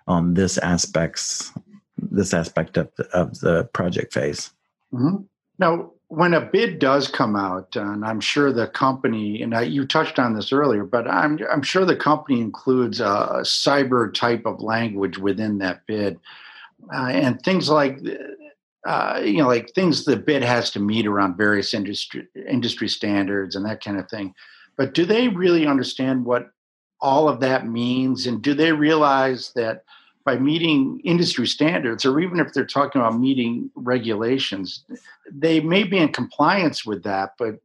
on 0.06 0.34
this 0.34 0.58
aspects 0.58 1.52
this 1.98 2.32
aspect 2.32 2.76
of 2.76 2.90
the, 2.96 3.04
of 3.08 3.38
the 3.40 3.64
project 3.72 4.12
phase. 4.14 4.50
Mm-hmm. 4.92 5.22
Now, 5.58 5.90
when 6.08 6.32
a 6.32 6.40
bid 6.40 6.78
does 6.78 7.06
come 7.06 7.36
out, 7.36 7.76
and 7.76 8.04
I'm 8.04 8.20
sure 8.20 8.50
the 8.50 8.68
company, 8.68 9.42
and 9.42 9.54
I, 9.54 9.62
you 9.62 9.86
touched 9.86 10.18
on 10.18 10.34
this 10.34 10.52
earlier, 10.52 10.84
but 10.84 11.06
I'm 11.06 11.38
I'm 11.50 11.62
sure 11.62 11.84
the 11.84 11.96
company 11.96 12.40
includes 12.40 13.00
a, 13.00 13.04
a 13.04 13.40
cyber 13.42 14.12
type 14.12 14.46
of 14.46 14.62
language 14.62 15.18
within 15.18 15.58
that 15.58 15.86
bid, 15.86 16.18
uh, 16.92 17.08
and 17.08 17.40
things 17.42 17.68
like. 17.68 17.98
Uh, 18.86 19.20
you 19.22 19.38
know, 19.38 19.48
like 19.48 19.68
things 19.74 20.04
the 20.04 20.16
bid 20.16 20.42
has 20.42 20.70
to 20.70 20.80
meet 20.80 21.04
around 21.04 21.36
various 21.36 21.74
industry 21.74 22.26
industry 22.48 22.88
standards 22.88 23.56
and 23.56 23.66
that 23.66 23.82
kind 23.82 23.98
of 23.98 24.08
thing. 24.08 24.32
But 24.78 24.94
do 24.94 25.04
they 25.04 25.28
really 25.28 25.66
understand 25.66 26.24
what 26.24 26.50
all 27.00 27.28
of 27.28 27.40
that 27.40 27.66
means? 27.66 28.26
And 28.26 28.40
do 28.40 28.54
they 28.54 28.72
realize 28.72 29.52
that 29.54 29.84
by 30.24 30.36
meeting 30.36 31.00
industry 31.04 31.46
standards, 31.46 32.04
or 32.04 32.20
even 32.20 32.38
if 32.38 32.52
they're 32.52 32.66
talking 32.66 33.00
about 33.00 33.18
meeting 33.18 33.70
regulations, 33.74 34.84
they 35.30 35.60
may 35.60 35.84
be 35.84 35.98
in 35.98 36.12
compliance 36.12 36.86
with 36.86 37.02
that, 37.02 37.32
but 37.38 37.56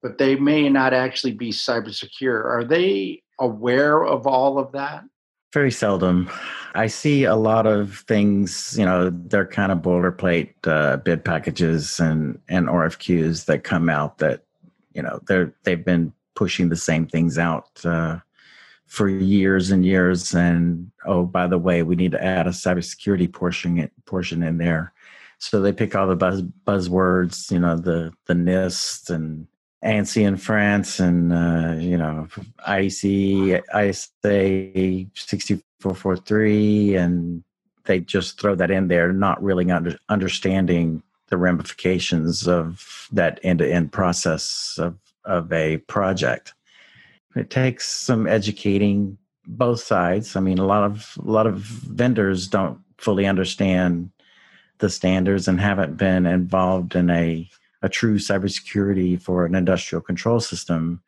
but 0.00 0.18
they 0.18 0.36
may 0.36 0.68
not 0.68 0.94
actually 0.94 1.32
be 1.32 1.50
cyber 1.50 1.92
secure. 1.92 2.44
Are 2.44 2.64
they 2.64 3.22
aware 3.38 4.04
of 4.04 4.26
all 4.26 4.58
of 4.58 4.72
that? 4.72 5.04
Very 5.52 5.70
seldom. 5.70 6.30
I 6.74 6.86
see 6.86 7.24
a 7.24 7.34
lot 7.34 7.66
of 7.66 7.98
things, 8.06 8.76
you 8.78 8.84
know, 8.84 9.10
they're 9.10 9.46
kind 9.46 9.72
of 9.72 9.78
boilerplate 9.78 10.54
uh, 10.66 10.98
bid 10.98 11.24
packages 11.24 11.98
and, 11.98 12.38
and 12.48 12.68
RFQs 12.68 13.46
that 13.46 13.64
come 13.64 13.88
out 13.88 14.18
that, 14.18 14.44
you 14.92 15.02
know, 15.02 15.20
they're, 15.26 15.52
they've 15.64 15.84
been 15.84 16.12
pushing 16.38 16.68
the 16.68 16.76
same 16.76 17.04
things 17.04 17.36
out 17.36 17.68
uh, 17.84 18.16
for 18.86 19.08
years 19.08 19.72
and 19.72 19.84
years. 19.84 20.32
And 20.32 20.88
oh, 21.04 21.24
by 21.24 21.48
the 21.48 21.58
way, 21.58 21.82
we 21.82 21.96
need 21.96 22.12
to 22.12 22.24
add 22.24 22.46
a 22.46 22.50
cybersecurity 22.50 23.32
portion 23.32 23.90
portion 24.06 24.44
in 24.44 24.58
there. 24.58 24.92
So 25.38 25.60
they 25.60 25.72
pick 25.72 25.96
all 25.96 26.06
the 26.06 26.14
buzz 26.14 26.42
buzzwords, 26.42 27.50
you 27.50 27.58
know, 27.58 27.76
the 27.76 28.12
the 28.26 28.34
NIST 28.34 29.10
and 29.10 29.48
ANSI 29.84 30.22
in 30.22 30.36
France, 30.36 31.00
and 31.00 31.32
uh, 31.32 31.74
you 31.80 31.98
know, 31.98 32.28
IEC, 32.68 33.60
ISA 33.74 35.10
sixty 35.14 35.60
four 35.80 35.94
four 35.94 36.16
three, 36.16 36.94
and 36.94 37.42
they 37.86 37.98
just 37.98 38.40
throw 38.40 38.54
that 38.54 38.70
in 38.70 38.86
there, 38.86 39.12
not 39.12 39.42
really 39.42 39.68
under, 39.72 39.98
understanding 40.08 41.02
the 41.30 41.36
ramifications 41.36 42.46
of 42.46 43.08
that 43.10 43.40
end 43.42 43.58
to 43.58 43.68
end 43.68 43.90
process 43.92 44.78
of 44.78 44.96
of 45.28 45.52
a 45.52 45.78
project. 45.78 46.54
It 47.36 47.50
takes 47.50 47.86
some 47.86 48.26
educating 48.26 49.18
both 49.46 49.80
sides. 49.80 50.34
I 50.34 50.40
mean, 50.40 50.58
a 50.58 50.66
lot 50.66 50.84
of 50.84 51.14
a 51.18 51.30
lot 51.30 51.46
of 51.46 51.58
vendors 51.58 52.48
don't 52.48 52.80
fully 52.98 53.26
understand 53.26 54.10
the 54.78 54.90
standards 54.90 55.48
and 55.48 55.60
haven't 55.60 55.96
been 55.96 56.26
involved 56.26 56.96
in 56.96 57.10
a 57.10 57.48
a 57.82 57.88
true 57.88 58.16
cybersecurity 58.18 59.20
for 59.20 59.46
an 59.46 59.54
industrial 59.54 60.02
control 60.02 60.40
system 60.40 61.00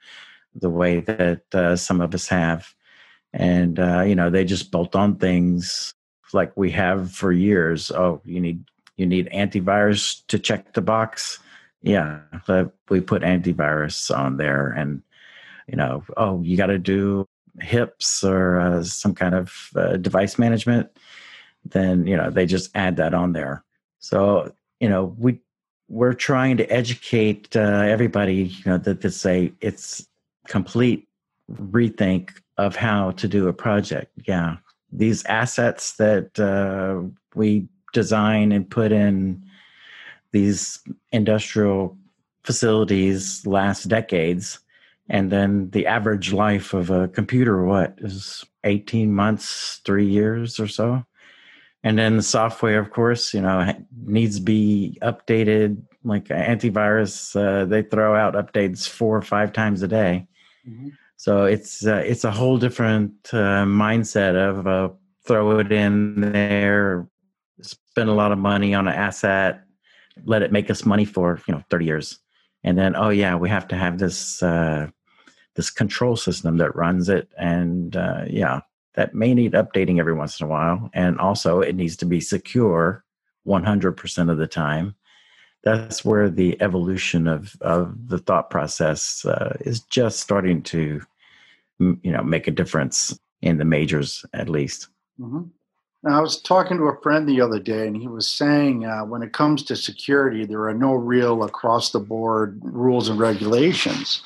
the 0.55 0.71
way 0.71 1.01
that 1.01 1.43
uh, 1.55 1.75
some 1.77 2.01
of 2.01 2.15
us 2.15 2.29
have. 2.29 2.75
And 3.33 3.79
uh, 3.79 4.03
you 4.03 4.15
know, 4.15 4.31
they 4.31 4.45
just 4.45 4.71
bolt 4.71 4.95
on 4.95 5.17
things 5.17 5.95
like 6.33 6.57
we 6.57 6.71
have 6.73 7.13
for 7.13 7.33
years. 7.33 7.91
Oh, 7.91 8.21
you 8.25 8.41
need 8.41 8.65
you 8.97 9.07
need 9.07 9.29
antivirus 9.33 10.23
to 10.29 10.39
check 10.39 10.75
the 10.75 10.83
box 10.83 11.39
yeah 11.83 12.21
we 12.89 13.01
put 13.01 13.23
antivirus 13.23 14.17
on 14.17 14.37
there 14.37 14.69
and 14.69 15.03
you 15.67 15.77
know 15.77 16.05
oh 16.17 16.41
you 16.43 16.57
got 16.57 16.67
to 16.67 16.79
do 16.79 17.27
HIPS 17.61 18.23
or 18.25 18.61
uh, 18.61 18.83
some 18.83 19.15
kind 19.15 19.35
of 19.35 19.71
uh, 19.77 19.97
device 19.97 20.39
management 20.39 20.91
then 21.65 22.07
you 22.07 22.17
know 22.17 22.31
they 22.31 22.47
just 22.47 22.71
add 22.75 22.97
that 22.97 23.15
on 23.15 23.33
there. 23.33 23.65
So 23.99 24.53
you 24.81 24.89
know 24.89 25.15
we 25.19 25.39
we're 25.89 26.15
trying 26.15 26.57
to 26.59 26.67
educate 26.73 27.55
uh, 27.57 27.85
everybody 27.87 28.45
you 28.45 28.65
know 28.65 28.79
that 28.79 29.01
to 29.03 29.11
say 29.11 29.53
it's 29.61 30.07
complete 30.47 31.07
rethink 31.53 32.31
of 32.57 32.77
how 32.77 33.13
to 33.13 33.29
do 33.29 33.49
a 33.49 33.53
project. 33.53 34.13
Yeah 34.27 34.57
these 34.93 35.25
assets 35.27 35.93
that 35.97 36.39
uh, 36.41 37.01
we 37.37 37.69
design 37.93 38.51
and 38.51 38.69
put 38.69 38.91
in 38.91 39.41
these 40.33 40.81
industrial 41.13 41.97
facilities 42.45 43.47
last 43.47 43.85
decades 43.89 44.61
and 45.09 45.31
then 45.31 45.69
the 45.71 45.87
average 45.87 46.33
life 46.33 46.73
of 46.73 46.91
a 46.91 47.09
computer 47.09 47.65
what 47.65 47.95
is 47.99 48.45
18 48.65 49.13
months 49.13 49.81
3 49.85 50.07
years 50.07 50.59
or 50.59 50.69
so 50.69 51.05
and 51.83 51.99
then 51.99 52.17
the 52.17 52.23
software, 52.23 52.79
of 52.79 52.91
course, 52.91 53.33
you 53.33 53.41
know, 53.41 53.73
needs 54.05 54.37
to 54.37 54.43
be 54.43 54.99
updated. 55.03 55.83
Like 56.03 56.29
antivirus, 56.29 57.37
uh, 57.37 57.67
they 57.67 57.83
throw 57.83 58.17
out 58.17 58.33
updates 58.33 58.89
four 58.89 59.17
or 59.19 59.23
five 59.23 59.53
times 59.53 59.83
a 59.83 59.89
day. 59.89 60.27
Mm-hmm. 60.67 60.89
So 61.17 61.45
it's 61.45 61.87
uh, 61.87 62.03
it's 62.07 62.25
a 62.25 62.31
whole 62.31 62.57
different 62.57 63.13
uh, 63.35 63.65
mindset 63.67 64.35
of 64.35 64.67
uh, 64.67 64.89
throw 65.27 65.59
it 65.59 65.71
in 65.71 66.33
there, 66.33 67.07
spend 67.61 68.09
a 68.09 68.15
lot 68.15 68.33
of 68.33 68.39
money 68.39 68.73
on 68.73 68.89
an 68.89 68.95
asset, 68.95 69.65
let 70.25 70.43
it 70.43 70.53
make 70.53 70.71
us 70.71 70.85
money 70.85 71.05
for 71.05 71.41
you 71.47 71.55
know 71.55 71.63
thirty 71.71 71.85
years, 71.85 72.19
and 72.65 72.77
then 72.79 72.97
oh 72.97 73.11
yeah, 73.11 73.35
we 73.37 73.49
have 73.49 73.69
to 73.69 73.77
have 73.77 73.99
this 73.99 74.43
uh, 74.43 74.89
this 75.57 75.71
control 75.71 76.17
system 76.17 76.59
that 76.59 76.77
runs 76.77 77.09
it, 77.09 77.29
and 77.39 77.97
uh, 77.97 78.25
yeah, 78.27 78.61
that 78.95 79.15
may 79.15 79.35
need 79.35 79.53
updating 79.53 79.99
every 79.99 80.15
once 80.15 80.41
in 80.41 80.47
a 80.47 80.49
while, 80.49 80.91
and 80.95 81.19
also 81.19 81.61
it 81.61 81.75
needs 81.75 81.97
to 81.99 82.07
be 82.07 82.21
secure 82.21 83.05
one 83.45 83.65
hundred 83.65 83.93
percent 83.93 84.31
of 84.31 84.39
the 84.39 84.47
time 84.47 84.95
that's 85.63 86.05
where 86.05 86.31
the 86.31 86.61
evolution 86.61 87.27
of 87.27 87.57
of 87.61 88.09
the 88.09 88.19
thought 88.19 88.51
process 88.51 89.25
uh, 89.25 89.57
is 89.61 89.81
just 89.81 90.21
starting 90.21 90.63
to 90.63 91.01
you 91.79 92.13
know 92.13 92.23
make 92.23 92.47
a 92.47 92.53
difference 92.53 93.19
in 93.43 93.59
the 93.59 93.65
majors 93.65 94.25
at 94.33 94.49
least. 94.49 94.89
Mm-hmm. 95.19 95.43
Now, 96.03 96.17
I 96.17 96.21
was 96.23 96.41
talking 96.41 96.79
to 96.79 96.85
a 96.85 97.01
friend 97.03 97.29
the 97.29 97.43
other 97.43 97.59
day, 97.59 97.87
and 97.87 97.95
he 97.95 98.09
was 98.09 98.27
saying 98.27 98.87
uh, 98.87 99.05
when 99.05 99.23
it 99.23 99.35
comes 99.35 99.63
to 99.65 99.77
security, 99.77 100.47
there 100.47 100.67
are 100.67 100.75
no 100.75 100.95
real 100.95 101.43
across 101.45 101.91
the 101.91 102.01
board 102.01 102.59
rules 102.63 103.11
and 103.11 103.19
regulations. 103.21 104.23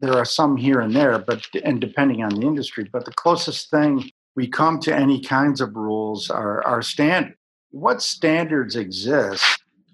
There 0.00 0.14
are 0.14 0.24
some 0.24 0.56
here 0.56 0.80
and 0.80 0.96
there, 0.96 1.18
but 1.18 1.44
and 1.64 1.80
depending 1.80 2.22
on 2.22 2.30
the 2.30 2.46
industry, 2.46 2.88
but 2.90 3.04
the 3.04 3.12
closest 3.12 3.70
thing 3.70 4.10
we 4.36 4.46
come 4.46 4.78
to 4.80 4.94
any 4.94 5.20
kinds 5.20 5.60
of 5.60 5.76
rules 5.76 6.30
are, 6.30 6.64
are 6.64 6.80
standards. 6.80 7.36
What 7.72 8.00
standards 8.00 8.76
exist 8.76 9.44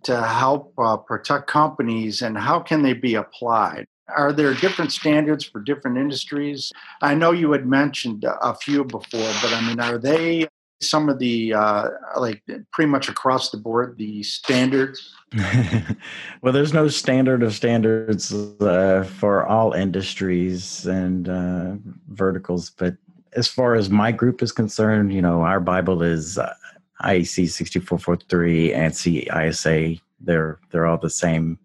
to 0.04 0.22
help 0.22 0.72
uh, 0.78 0.98
protect 0.98 1.48
companies, 1.48 2.22
and 2.22 2.38
how 2.38 2.60
can 2.60 2.82
they 2.82 2.92
be 2.92 3.16
applied? 3.16 3.86
Are 4.14 4.32
there 4.32 4.54
different 4.54 4.92
standards 4.92 5.44
for 5.44 5.60
different 5.60 5.96
industries? 5.96 6.70
I 7.00 7.14
know 7.14 7.32
you 7.32 7.50
had 7.50 7.66
mentioned 7.66 8.24
a 8.24 8.54
few 8.54 8.84
before, 8.84 9.32
but 9.42 9.52
I 9.52 9.66
mean, 9.66 9.80
are 9.80 9.98
they 9.98 10.46
some 10.81 11.09
of 11.09 11.19
the 11.19 11.54
uh, 11.54 11.88
like 12.19 12.43
pretty 12.73 12.90
much 12.90 13.09
across 13.09 13.50
the 13.50 13.57
board 13.57 13.97
the 13.99 14.23
standards? 14.23 15.14
well, 16.43 16.52
there's 16.52 16.73
no 16.73 16.88
standard 16.88 17.43
of 17.43 17.54
standards 17.54 18.33
uh, 18.61 19.09
for 19.19 19.47
all 19.47 19.73
industries 19.73 20.87
and 20.87 21.28
uh, 21.28 21.75
verticals, 22.09 22.71
but 22.71 22.97
as 23.35 23.49
far 23.49 23.75
as 23.75 23.90
my 23.90 24.12
group 24.12 24.43
is 24.43 24.52
concerned, 24.52 25.12
you 25.12 25.21
know, 25.21 25.43
our 25.43 25.61
Bible 25.61 26.02
is 26.02 26.38
uh, 26.38 26.54
IEC 27.02 27.49
62443 27.49 28.73
and 28.73 28.93
CISA. 28.93 30.00
They're 30.21 30.59
they're 30.71 30.87
all 30.87 30.99
the 30.99 31.11
same 31.11 31.59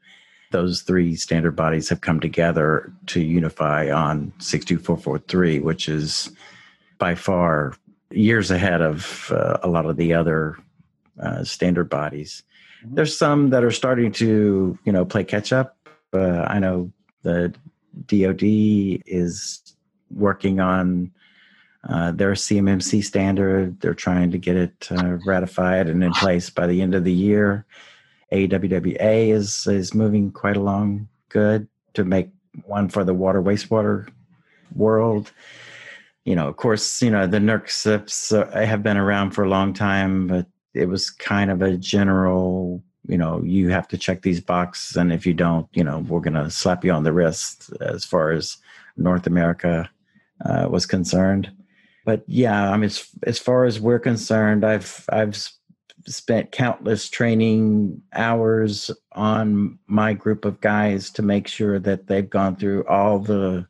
those 0.51 0.82
three 0.82 1.16
standard 1.16 1.56
bodies 1.56 1.89
have 1.89 2.01
come 2.01 2.20
together 2.20 2.92
to 3.08 3.22
unify 3.22 3.92
on 3.92 4.34
62443, 4.39 5.60
which 5.60 5.88
is 5.88 6.32
by 6.98 7.16
far 7.16 7.74
years 8.12 8.51
ahead 8.51 8.82
of 8.82 9.32
uh, 9.32 9.58
a 9.62 9.68
lot 9.68 9.86
of 9.86 9.98
the 9.98 10.13
other 10.13 10.58
uh, 11.22 11.44
standard 11.44 11.89
bodies. 11.89 12.44
Mm-hmm. 12.84 12.96
There's 12.96 13.18
some 13.18 13.50
that 13.51 13.63
are 13.63 13.72
starting 13.72 14.12
to, 14.13 14.78
you 14.84 14.92
know, 14.92 15.06
play 15.06 15.24
catch 15.24 15.54
up. 15.54 15.78
Uh, 16.13 16.46
I 16.48 16.60
know 16.60 16.92
the 17.24 17.54
DoD 18.08 18.44
is 19.06 19.62
working 20.12 20.60
on 20.60 21.12
uh, 21.88 22.12
their 22.12 22.34
CMMC 22.34 23.04
standard. 23.04 23.80
They're 23.80 23.94
trying 23.94 24.32
to 24.32 24.38
get 24.38 24.56
it 24.56 24.88
uh, 24.92 25.18
ratified 25.25 25.88
and 25.88 26.04
in 26.04 26.12
place 26.13 26.50
by 26.50 26.68
the 26.68 26.82
end 26.82 26.96
of 26.96 27.04
the 27.04 27.13
year. 27.13 27.65
AWWA 28.32 29.30
is 29.30 29.65
is 29.65 29.93
moving 29.93 30.32
quite 30.32 30.58
along 30.58 31.08
good 31.30 31.67
to 31.93 32.04
make 32.04 32.30
one 32.65 32.89
for 32.89 33.04
the 33.04 33.13
water 33.13 33.41
wastewater 33.41 34.08
world. 34.76 35.32
You 36.30 36.36
know, 36.36 36.48
of 36.48 36.58
course, 36.58 37.02
you 37.02 37.10
know 37.10 37.26
the 37.26 37.39
NERC 37.39 38.32
uh, 38.32 38.63
have 38.63 38.84
been 38.84 38.98
around 38.98 39.32
for 39.32 39.44
a 39.44 39.50
long 39.50 39.74
time, 39.74 40.28
but 40.28 40.46
it 40.76 40.88
was 40.88 41.10
kind 41.10 41.50
of 41.50 41.63
a 41.63 41.76
general. 41.76 42.84
You 43.08 43.18
know, 43.18 43.42
you 43.44 43.70
have 43.70 43.88
to 43.88 43.98
check 43.98 44.22
these 44.22 44.39
boxes, 44.39 44.96
and 44.96 45.12
if 45.12 45.26
you 45.26 45.34
don't, 45.34 45.68
you 45.74 45.84
know, 45.84 46.06
we're 46.08 46.20
going 46.20 46.36
to 46.36 46.52
slap 46.52 46.86
you 46.86 46.92
on 46.92 47.04
the 47.04 47.13
wrist 47.13 47.74
as 47.82 48.06
far 48.06 48.30
as 48.30 48.58
North 48.96 49.26
America 49.26 49.89
uh, 50.46 50.68
was 50.70 50.86
concerned. 50.86 51.52
But 52.06 52.22
yeah, 52.28 52.70
I 52.70 52.78
mean, 52.78 52.84
as, 52.84 53.10
as 53.24 53.39
far 53.39 53.65
as 53.65 53.80
we're 53.80 53.98
concerned, 53.98 54.63
I've 54.63 55.06
I've 55.12 55.36
spent 56.06 56.52
countless 56.52 57.10
training 57.10 58.04
hours 58.13 58.92
on 59.13 59.80
my 59.88 60.13
group 60.13 60.46
of 60.46 60.62
guys 60.62 61.10
to 61.10 61.24
make 61.24 61.48
sure 61.48 61.80
that 61.80 62.06
they've 62.06 62.30
gone 62.30 62.56
through 62.56 62.86
all 62.86 63.18
the 63.18 63.65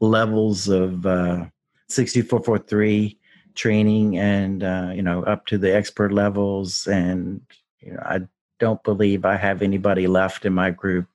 levels 0.00 0.66
of 0.66 1.04
uh, 1.04 1.44
62443 1.90 3.18
training 3.54 4.18
and 4.18 4.62
uh, 4.62 4.90
you 4.94 5.02
know 5.02 5.22
up 5.24 5.46
to 5.46 5.58
the 5.58 5.74
expert 5.74 6.12
levels. 6.12 6.86
And 6.86 7.40
you 7.80 7.92
know 7.92 8.02
i 8.04 8.20
don't 8.58 8.82
believe 8.84 9.24
i 9.24 9.36
have 9.36 9.62
anybody 9.62 10.06
left 10.06 10.44
in 10.44 10.52
my 10.52 10.70
group 10.70 11.06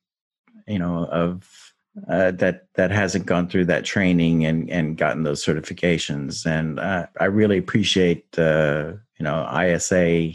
you 0.68 0.80
know 0.80 1.06
of 1.06 1.74
uh, 2.10 2.32
that 2.32 2.68
that 2.74 2.92
hasn't 2.92 3.26
gone 3.26 3.48
through 3.48 3.66
that 3.66 3.86
training 3.86 4.46
and 4.46 4.70
and 4.70 4.98
gotten 4.98 5.24
those 5.24 5.44
certifications. 5.44 6.46
And 6.46 6.80
uh, 6.80 7.08
i 7.20 7.26
really 7.26 7.58
appreciate 7.58 8.38
uh, 8.38 8.94
you 9.18 9.24
know 9.24 9.48
isa 9.64 10.32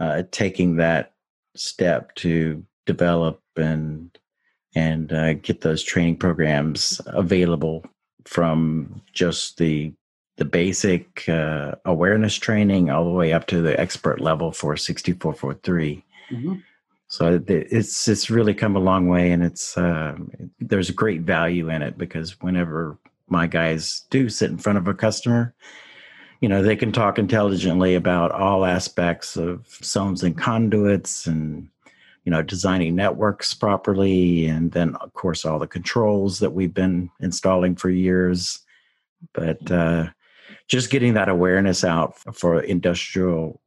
uh, 0.00 0.22
taking 0.30 0.76
that 0.76 1.12
step 1.56 2.14
to 2.16 2.64
develop 2.86 3.40
and 3.56 4.16
and 4.74 5.12
uh, 5.12 5.34
get 5.34 5.60
those 5.60 5.82
training 5.82 6.16
programs 6.16 7.00
available 7.06 7.84
from 8.24 9.02
just 9.12 9.58
the 9.58 9.92
the 10.36 10.44
basic 10.44 11.28
uh, 11.28 11.76
awareness 11.84 12.34
training 12.34 12.90
all 12.90 13.04
the 13.04 13.10
way 13.10 13.32
up 13.32 13.46
to 13.46 13.62
the 13.62 13.78
expert 13.78 14.20
level 14.20 14.50
for 14.50 14.76
6443 14.76 16.04
mm-hmm. 16.30 16.54
so 17.08 17.40
it's 17.46 18.08
it's 18.08 18.30
really 18.30 18.54
come 18.54 18.74
a 18.74 18.80
long 18.80 19.08
way 19.08 19.30
and 19.30 19.44
it's 19.44 19.76
uh, 19.78 20.16
there's 20.60 20.90
great 20.90 21.22
value 21.22 21.68
in 21.68 21.82
it 21.82 21.96
because 21.96 22.40
whenever 22.40 22.98
my 23.28 23.46
guys 23.46 24.04
do 24.10 24.28
sit 24.28 24.50
in 24.50 24.58
front 24.58 24.78
of 24.78 24.88
a 24.88 24.94
customer 24.94 25.54
you 26.40 26.48
know 26.48 26.62
they 26.62 26.76
can 26.76 26.92
talk 26.92 27.18
intelligently 27.18 27.94
about 27.94 28.32
all 28.32 28.64
aspects 28.64 29.36
of 29.36 29.66
zones 29.82 30.22
and 30.22 30.36
conduits 30.36 31.26
and 31.26 31.68
you 32.24 32.30
know 32.30 32.42
designing 32.42 32.94
networks 32.94 33.54
properly 33.54 34.46
and 34.46 34.72
then 34.72 34.94
of 34.96 35.12
course 35.12 35.44
all 35.44 35.58
the 35.58 35.66
controls 35.66 36.38
that 36.38 36.52
we've 36.52 36.74
been 36.74 37.10
installing 37.20 37.76
for 37.76 37.90
years 37.90 38.60
but 39.32 39.70
uh, 39.70 40.06
just 40.68 40.90
getting 40.90 41.14
that 41.14 41.28
awareness 41.28 41.84
out 41.84 42.16
for 42.34 42.60
industrial 42.60 43.60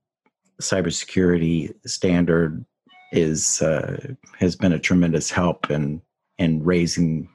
cybersecurity 0.62 1.74
standard 1.86 2.66
is 3.12 3.62
uh, 3.62 4.14
has 4.38 4.56
been 4.56 4.74
a 4.74 4.80
tremendous 4.80 5.32
help 5.32 5.70
in 5.70 6.02
in 6.38 6.64
raising 6.64 7.30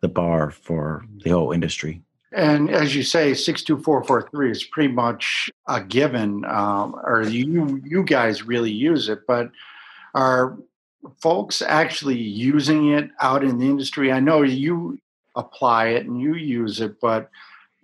the 0.00 0.08
bar 0.08 0.50
for 0.50 1.04
the 1.24 1.30
whole 1.30 1.52
industry 1.52 2.02
and 2.32 2.70
as 2.70 2.94
you 2.94 3.02
say, 3.02 3.32
six 3.32 3.62
two 3.62 3.78
four 3.78 4.04
four 4.04 4.28
three 4.30 4.50
is 4.50 4.62
pretty 4.64 4.92
much 4.92 5.50
a 5.68 5.82
given, 5.82 6.44
um, 6.44 6.94
or 7.02 7.22
you 7.22 7.80
you 7.84 8.02
guys 8.04 8.42
really 8.42 8.70
use 8.70 9.08
it. 9.08 9.20
But 9.26 9.50
are 10.16 10.56
folks 11.20 11.62
actually 11.62 12.18
using 12.18 12.92
it 12.92 13.10
out 13.20 13.44
in 13.44 13.58
the 13.58 13.66
industry? 13.66 14.10
I 14.10 14.18
know 14.18 14.42
you 14.42 14.98
apply 15.36 15.88
it 15.88 16.06
and 16.06 16.20
you 16.20 16.34
use 16.34 16.80
it, 16.80 16.98
but 17.00 17.30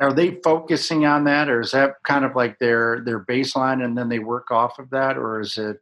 are 0.01 0.13
they 0.13 0.41
focusing 0.43 1.05
on 1.07 1.25
that, 1.25 1.49
or 1.49 1.61
is 1.61 1.71
that 1.73 2.03
kind 2.03 2.25
of 2.25 2.35
like 2.35 2.59
their 2.59 3.03
their 3.05 3.21
baseline, 3.21 3.85
and 3.85 3.97
then 3.97 4.09
they 4.09 4.19
work 4.19 4.51
off 4.51 4.79
of 4.79 4.91
that, 4.91 5.17
or 5.17 5.41
is 5.41 5.59
it? 5.59 5.81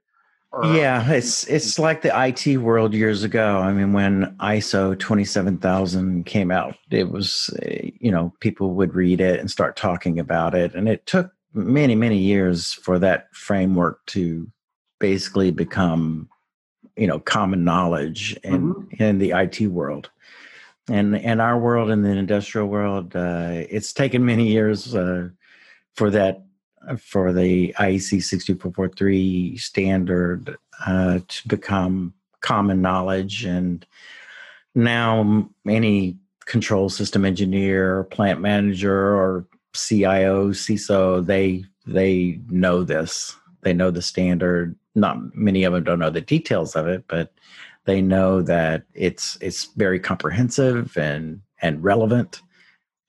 Or, 0.52 0.66
yeah, 0.66 1.08
it's 1.10 1.44
it's 1.44 1.78
like 1.78 2.02
the 2.02 2.12
IT 2.12 2.58
world 2.58 2.92
years 2.92 3.22
ago. 3.22 3.58
I 3.58 3.72
mean, 3.72 3.92
when 3.92 4.36
ISO 4.40 4.98
twenty 4.98 5.24
seven 5.24 5.56
thousand 5.56 6.26
came 6.26 6.50
out, 6.50 6.74
it 6.90 7.10
was 7.10 7.48
eh, 7.62 7.90
you 8.00 8.10
know 8.10 8.34
people 8.40 8.74
would 8.74 8.94
read 8.94 9.20
it 9.20 9.38
and 9.38 9.50
start 9.50 9.76
talking 9.76 10.18
about 10.18 10.54
it, 10.54 10.74
and 10.74 10.88
it 10.88 11.06
took 11.06 11.30
many 11.54 11.94
many 11.94 12.18
years 12.18 12.74
for 12.74 12.98
that 12.98 13.32
framework 13.32 14.04
to 14.06 14.50
basically 14.98 15.50
become 15.50 16.28
you 16.96 17.06
know 17.06 17.18
common 17.18 17.64
knowledge 17.64 18.38
in 18.44 18.74
mm-hmm. 18.74 19.02
in 19.02 19.18
the 19.18 19.32
IT 19.32 19.60
world. 19.68 20.10
And 20.88 21.14
in 21.14 21.40
our 21.40 21.58
world, 21.58 21.90
in 21.90 22.02
the 22.02 22.10
industrial 22.10 22.66
world, 22.66 23.14
uh, 23.14 23.64
it's 23.70 23.92
taken 23.92 24.24
many 24.24 24.48
years 24.48 24.94
uh, 24.94 25.28
for 25.94 26.10
that 26.10 26.42
for 26.98 27.32
the 27.32 27.74
IEC 27.78 28.22
62443 28.22 29.56
standard 29.58 30.56
uh, 30.86 31.20
to 31.26 31.48
become 31.48 32.14
common 32.40 32.80
knowledge. 32.80 33.44
And 33.44 33.86
now 34.74 35.48
any 35.68 36.16
control 36.46 36.88
system 36.88 37.24
engineer, 37.24 38.04
plant 38.04 38.40
manager, 38.40 39.14
or 39.14 39.46
CIO, 39.74 40.50
CISO, 40.50 41.24
they 41.24 41.64
they 41.86 42.40
know 42.48 42.82
this. 42.82 43.36
they 43.62 43.72
know 43.72 43.90
the 43.90 44.02
standard. 44.02 44.74
Not 44.94 45.34
many 45.34 45.64
of 45.64 45.72
them 45.72 45.84
don't 45.84 45.98
know 45.98 46.10
the 46.10 46.20
details 46.20 46.74
of 46.74 46.86
it, 46.86 47.04
but 47.08 47.32
they 47.84 48.02
know 48.02 48.42
that 48.42 48.84
it's 48.94 49.38
it's 49.40 49.66
very 49.76 50.00
comprehensive 50.00 50.96
and 50.96 51.40
and 51.62 51.82
relevant, 51.82 52.42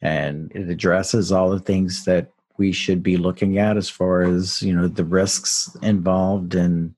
and 0.02 0.52
it 0.54 0.70
addresses 0.70 1.32
all 1.32 1.50
the 1.50 1.60
things 1.60 2.06
that 2.06 2.32
we 2.58 2.72
should 2.72 3.02
be 3.02 3.18
looking 3.18 3.58
at 3.58 3.78
as 3.78 3.90
far 3.90 4.22
as 4.22 4.62
you 4.62 4.74
know 4.74 4.88
the 4.88 5.06
risks 5.06 5.76
involved 5.82 6.56
in 6.56 6.94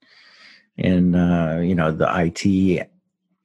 in 0.77 1.15
uh, 1.15 1.61
you 1.63 1.75
know 1.75 1.91
the 1.91 2.09
IT 2.25 2.89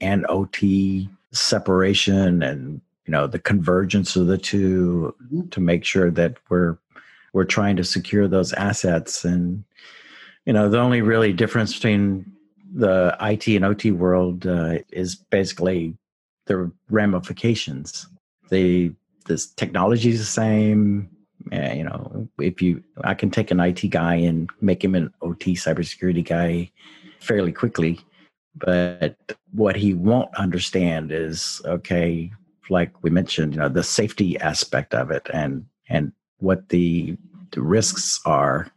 and 0.01 0.27
OT 0.29 1.09
separation 1.33 2.43
and 2.43 2.81
you 3.07 3.13
know 3.13 3.27
the 3.27 3.39
convergence 3.39 4.17
of 4.17 4.27
the 4.27 4.39
2 4.39 5.15
mm-hmm. 5.25 5.49
to 5.49 5.61
make 5.61 5.85
sure 5.85 6.11
that 6.11 6.37
we're 6.49 6.79
we're 7.33 7.45
trying 7.45 7.77
to 7.77 7.85
secure 7.85 8.27
those 8.27 8.53
assets 8.55 9.25
and 9.25 9.65
you 10.49 10.55
know 10.55 10.71
the 10.71 10.81
only 10.81 11.03
really 11.03 11.35
difference 11.35 11.75
between 11.75 12.25
the 12.75 13.15
IT 13.21 13.47
and 13.49 13.67
OT 13.67 13.91
world 13.91 14.47
uh, 14.47 14.79
is 14.91 15.15
basically 15.15 15.95
the 16.47 16.73
ramifications. 16.89 18.07
The 18.49 18.95
this 19.27 19.47
technology 19.47 20.09
is 20.09 20.21
the 20.21 20.25
same. 20.25 21.11
Uh, 21.53 21.73
you 21.75 21.85
know, 21.85 22.29
if 22.41 22.63
you, 22.63 22.83
I 23.05 23.13
can 23.13 23.31
take 23.31 23.51
an 23.51 23.61
IT 23.61 23.91
guy 23.91 24.15
and 24.15 24.49
make 24.63 24.83
him 24.83 24.95
an 24.95 25.13
OT 25.21 25.53
cybersecurity 25.53 26.27
guy 26.27 26.71
fairly 27.21 27.53
quickly. 27.53 28.01
But 28.55 29.17
what 29.53 29.77
he 29.77 29.93
won't 29.93 30.35
understand 30.35 31.13
is 31.13 31.61
okay, 31.67 32.33
like 32.71 32.91
we 33.03 33.11
mentioned, 33.11 33.53
you 33.53 33.61
know, 33.61 33.69
the 33.69 33.83
safety 33.83 34.39
aspect 34.39 34.95
of 34.95 35.11
it 35.11 35.29
and 35.31 35.67
and 35.91 36.13
what 36.39 36.71
the, 36.71 37.19
the 37.51 37.61
risks 37.61 38.19
are 38.25 38.73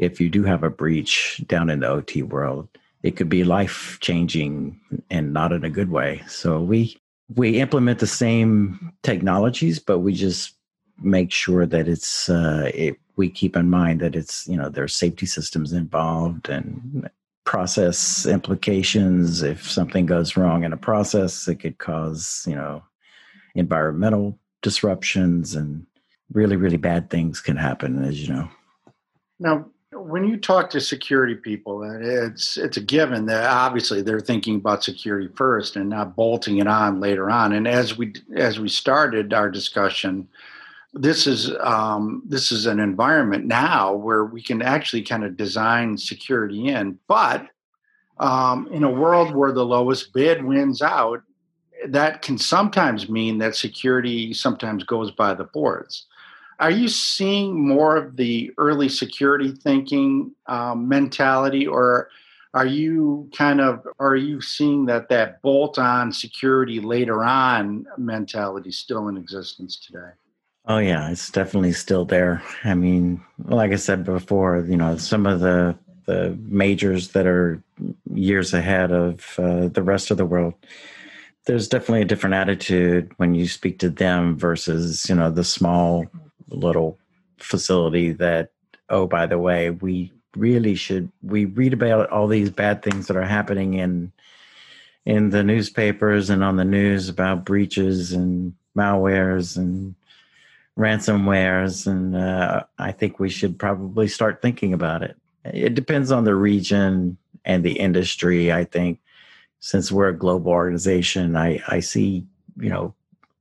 if 0.00 0.18
you 0.18 0.30
do 0.30 0.42
have 0.44 0.64
a 0.64 0.70
breach 0.70 1.42
down 1.46 1.68
in 1.68 1.80
the 1.80 1.88
OT 1.88 2.22
world. 2.22 2.66
It 3.02 3.16
could 3.16 3.28
be 3.28 3.44
life 3.44 3.98
changing 4.00 4.80
and 5.10 5.32
not 5.32 5.52
in 5.52 5.62
a 5.62 5.70
good 5.70 5.90
way. 5.90 6.22
So 6.26 6.60
we 6.60 6.98
we 7.36 7.60
implement 7.60 8.00
the 8.00 8.06
same 8.06 8.92
technologies, 9.02 9.78
but 9.78 10.00
we 10.00 10.14
just 10.14 10.54
make 11.00 11.30
sure 11.30 11.66
that 11.66 11.86
it's 11.86 12.28
uh, 12.28 12.70
it, 12.74 12.96
we 13.16 13.28
keep 13.28 13.56
in 13.56 13.68
mind 13.68 14.00
that 14.00 14.16
it's 14.16 14.48
you 14.48 14.56
know 14.56 14.70
there's 14.70 14.94
safety 14.94 15.26
systems 15.26 15.72
involved 15.72 16.48
and 16.48 17.08
process 17.44 18.26
implications 18.26 19.42
if 19.42 19.68
something 19.68 20.06
goes 20.06 20.36
wrong 20.36 20.62
in 20.62 20.72
a 20.72 20.76
process 20.76 21.48
it 21.48 21.56
could 21.56 21.78
cause 21.78 22.44
you 22.46 22.54
know 22.54 22.82
environmental 23.54 24.38
disruptions 24.62 25.54
and 25.54 25.84
really 26.32 26.54
really 26.54 26.76
bad 26.76 27.10
things 27.10 27.40
can 27.40 27.56
happen 27.56 28.04
as 28.04 28.20
you 28.20 28.32
know 28.32 28.48
now 29.40 29.66
when 29.92 30.24
you 30.24 30.36
talk 30.36 30.70
to 30.70 30.80
security 30.80 31.34
people 31.34 31.82
it's 31.82 32.56
it's 32.56 32.76
a 32.76 32.80
given 32.80 33.26
that 33.26 33.44
obviously 33.50 34.02
they're 34.02 34.20
thinking 34.20 34.54
about 34.54 34.84
security 34.84 35.28
first 35.34 35.74
and 35.74 35.88
not 35.88 36.14
bolting 36.14 36.58
it 36.58 36.68
on 36.68 37.00
later 37.00 37.28
on 37.28 37.52
and 37.52 37.66
as 37.66 37.98
we 37.98 38.12
as 38.36 38.60
we 38.60 38.68
started 38.68 39.32
our 39.32 39.50
discussion 39.50 40.28
this 40.92 41.26
is 41.26 41.52
um, 41.60 42.22
this 42.26 42.50
is 42.50 42.66
an 42.66 42.80
environment 42.80 43.46
now 43.46 43.92
where 43.92 44.24
we 44.24 44.42
can 44.42 44.60
actually 44.60 45.02
kind 45.02 45.24
of 45.24 45.36
design 45.36 45.96
security 45.96 46.68
in, 46.68 46.98
but 47.06 47.46
um, 48.18 48.68
in 48.72 48.84
a 48.84 48.90
world 48.90 49.34
where 49.34 49.52
the 49.52 49.64
lowest 49.64 50.12
bid 50.12 50.44
wins 50.44 50.82
out, 50.82 51.22
that 51.88 52.22
can 52.22 52.36
sometimes 52.36 53.08
mean 53.08 53.38
that 53.38 53.56
security 53.56 54.34
sometimes 54.34 54.84
goes 54.84 55.10
by 55.10 55.32
the 55.32 55.44
boards. 55.44 56.06
Are 56.60 56.70
you 56.70 56.88
seeing 56.88 57.66
more 57.66 57.96
of 57.96 58.16
the 58.16 58.52
early 58.58 58.90
security 58.90 59.50
thinking 59.50 60.32
um, 60.46 60.88
mentality, 60.88 61.66
or 61.66 62.10
are 62.52 62.66
you 62.66 63.30
kind 63.34 63.62
of 63.62 63.86
are 63.98 64.16
you 64.16 64.42
seeing 64.42 64.84
that 64.86 65.08
that 65.08 65.40
bolt 65.40 65.78
on 65.78 66.12
security 66.12 66.78
later 66.78 67.24
on 67.24 67.86
mentality 67.96 68.72
still 68.72 69.08
in 69.08 69.16
existence 69.16 69.76
today? 69.76 70.10
Oh 70.66 70.78
yeah, 70.78 71.10
it's 71.10 71.30
definitely 71.30 71.72
still 71.72 72.04
there. 72.04 72.42
I 72.62 72.74
mean, 72.74 73.22
like 73.46 73.72
I 73.72 73.76
said 73.76 74.04
before, 74.04 74.58
you 74.68 74.76
know, 74.76 74.98
some 74.98 75.24
of 75.26 75.40
the 75.40 75.76
the 76.04 76.36
majors 76.42 77.08
that 77.12 77.26
are 77.26 77.62
years 78.12 78.52
ahead 78.52 78.92
of 78.92 79.38
uh, 79.38 79.68
the 79.68 79.82
rest 79.82 80.10
of 80.10 80.18
the 80.18 80.26
world. 80.26 80.54
There's 81.46 81.68
definitely 81.68 82.02
a 82.02 82.06
different 82.06 82.34
attitude 82.34 83.12
when 83.16 83.34
you 83.34 83.48
speak 83.48 83.78
to 83.78 83.88
them 83.88 84.36
versus 84.36 85.08
you 85.08 85.14
know 85.14 85.30
the 85.30 85.44
small 85.44 86.04
little 86.50 86.98
facility 87.38 88.12
that 88.12 88.50
oh 88.90 89.06
by 89.06 89.26
the 89.26 89.38
way 89.38 89.70
we 89.70 90.12
really 90.36 90.74
should 90.74 91.10
we 91.22 91.46
read 91.46 91.72
about 91.72 92.10
all 92.10 92.26
these 92.26 92.50
bad 92.50 92.82
things 92.82 93.06
that 93.06 93.16
are 93.16 93.22
happening 93.22 93.74
in 93.74 94.12
in 95.06 95.30
the 95.30 95.42
newspapers 95.42 96.28
and 96.30 96.44
on 96.44 96.56
the 96.56 96.64
news 96.64 97.08
about 97.08 97.44
breaches 97.44 98.12
and 98.12 98.54
malwares 98.76 99.56
and 99.56 99.94
ransomwares, 100.78 101.86
and 101.86 102.16
uh, 102.16 102.64
I 102.78 102.92
think 102.92 103.18
we 103.18 103.28
should 103.28 103.58
probably 103.58 104.08
start 104.08 104.42
thinking 104.42 104.72
about 104.72 105.02
it. 105.02 105.16
It 105.44 105.74
depends 105.74 106.10
on 106.10 106.24
the 106.24 106.34
region 106.34 107.16
and 107.44 107.64
the 107.64 107.78
industry. 107.78 108.52
I 108.52 108.64
think 108.64 109.00
since 109.60 109.92
we're 109.92 110.08
a 110.08 110.16
global 110.16 110.52
organization, 110.52 111.36
I, 111.36 111.62
I 111.68 111.80
see, 111.80 112.24
you 112.58 112.70
know, 112.70 112.94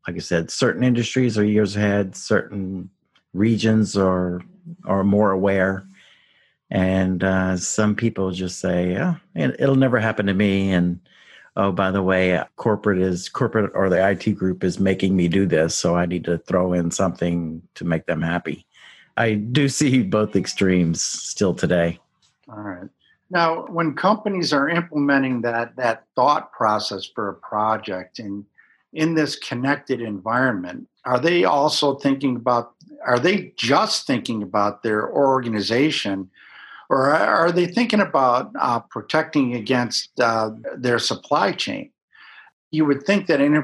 like 0.08 0.16
I 0.16 0.20
said, 0.20 0.52
certain 0.52 0.84
industries 0.84 1.38
are 1.38 1.46
years 1.46 1.76
ahead, 1.76 2.16
certain 2.16 2.90
regions 3.34 3.98
are 3.98 4.42
are 4.86 5.04
more 5.04 5.32
aware, 5.32 5.88
and 6.70 7.24
uh, 7.24 7.58
some 7.58 7.96
people 7.96 8.32
just 8.32 8.60
say, 8.60 8.94
"Yeah, 8.94 9.16
it'll 9.36 9.76
never 9.76 10.00
happen 10.00 10.26
to 10.28 10.34
me," 10.34 10.72
and 10.72 11.00
oh, 11.56 11.72
by 11.72 11.92
the 11.92 12.04
way, 12.04 12.42
corporate 12.56 13.00
is 13.00 13.30
corporate 13.30 13.72
or 13.74 13.90
the 13.90 14.10
IT 14.10 14.34
group 14.34 14.64
is 14.64 14.80
making 14.80 15.16
me 15.16 15.28
do 15.28 15.46
this, 15.46 15.76
so 15.76 15.96
I 15.96 16.06
need 16.06 16.24
to 16.26 16.38
throw 16.40 16.74
in 16.74 16.92
something 16.92 17.62
to 17.76 17.86
make 17.86 18.06
them 18.06 18.22
happy. 18.22 18.66
I 19.18 19.34
do 19.34 19.68
see 19.70 20.04
both 20.04 20.36
extremes 20.36 21.02
still 21.02 21.54
today. 21.54 22.00
All 22.48 22.62
right. 22.62 22.90
Now, 23.32 23.68
when 23.68 23.94
companies 23.94 24.54
are 24.54 24.70
implementing 24.70 25.42
that 25.42 25.76
that 25.76 26.06
thought 26.16 26.52
process 26.52 27.06
for 27.06 27.30
a 27.30 27.36
project 27.36 28.18
and 28.20 28.44
in 28.94 29.14
this 29.14 29.36
connected 29.36 30.02
environment, 30.02 30.88
are 31.06 31.20
they 31.20 31.44
also 31.44 31.96
thinking 31.96 32.36
about 32.36 32.74
are 33.06 33.20
they 33.20 33.54
just 33.56 34.06
thinking 34.06 34.44
about 34.44 34.84
their 34.84 35.10
organization 35.10 36.30
or 36.90 37.12
are 37.12 37.52
they 37.52 37.68
thinking 37.68 38.02
about 38.02 38.52
uh, 38.60 38.80
protecting 38.80 39.56
against 39.56 40.20
uh, 40.20 40.50
their 40.76 40.98
supply 40.98 41.52
chain? 41.52 41.92
You 42.72 42.86
would 42.86 43.04
think 43.04 43.28
that 43.28 43.42
in 43.42 43.56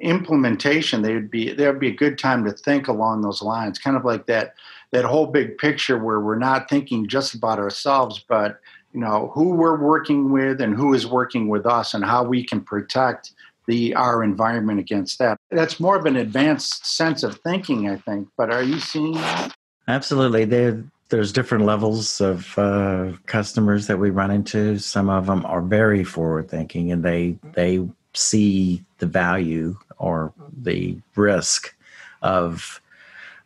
implementation, 0.00 1.02
they 1.02 1.14
would 1.14 1.30
be 1.30 1.52
there 1.52 1.72
would 1.72 1.80
be 1.80 1.88
a 1.88 1.94
good 1.94 2.18
time 2.18 2.44
to 2.44 2.52
think 2.52 2.86
along 2.86 3.22
those 3.22 3.42
lines, 3.42 3.78
kind 3.78 3.96
of 3.96 4.04
like 4.04 4.26
that 4.26 4.54
that 4.92 5.04
whole 5.04 5.26
big 5.26 5.58
picture 5.58 5.98
where 5.98 6.20
we're 6.20 6.38
not 6.38 6.68
thinking 6.68 7.08
just 7.08 7.34
about 7.34 7.58
ourselves, 7.58 8.24
but 8.28 8.60
you 8.92 9.00
know 9.00 9.32
who 9.34 9.54
we're 9.54 9.80
working 9.80 10.30
with 10.30 10.60
and 10.60 10.76
who 10.76 10.94
is 10.94 11.06
working 11.06 11.48
with 11.48 11.66
us, 11.66 11.94
and 11.94 12.04
how 12.04 12.22
we 12.22 12.44
can 12.44 12.60
protect 12.60 13.32
the 13.66 13.94
our 13.94 14.22
environment 14.22 14.80
against 14.80 15.18
that. 15.18 15.38
That's 15.50 15.80
more 15.80 15.96
of 15.96 16.06
an 16.06 16.16
advanced 16.16 16.86
sense 16.86 17.22
of 17.22 17.38
thinking, 17.38 17.88
I 17.88 17.96
think. 17.96 18.28
But 18.36 18.52
are 18.52 18.62
you 18.62 18.78
seeing 18.78 19.14
that? 19.14 19.54
Absolutely. 19.88 20.44
There, 20.44 20.84
there's 21.10 21.32
different 21.32 21.64
levels 21.64 22.20
of 22.20 22.58
uh, 22.58 23.12
customers 23.26 23.86
that 23.86 23.98
we 23.98 24.10
run 24.10 24.30
into. 24.30 24.78
Some 24.78 25.08
of 25.08 25.26
them 25.26 25.44
are 25.46 25.60
very 25.60 26.04
forward 26.04 26.48
thinking, 26.48 26.90
and 26.92 27.02
they 27.02 27.38
they 27.52 27.86
see 28.14 28.84
the 28.98 29.06
value 29.06 29.76
or 29.98 30.32
the 30.56 30.96
risk 31.16 31.74
of, 32.22 32.80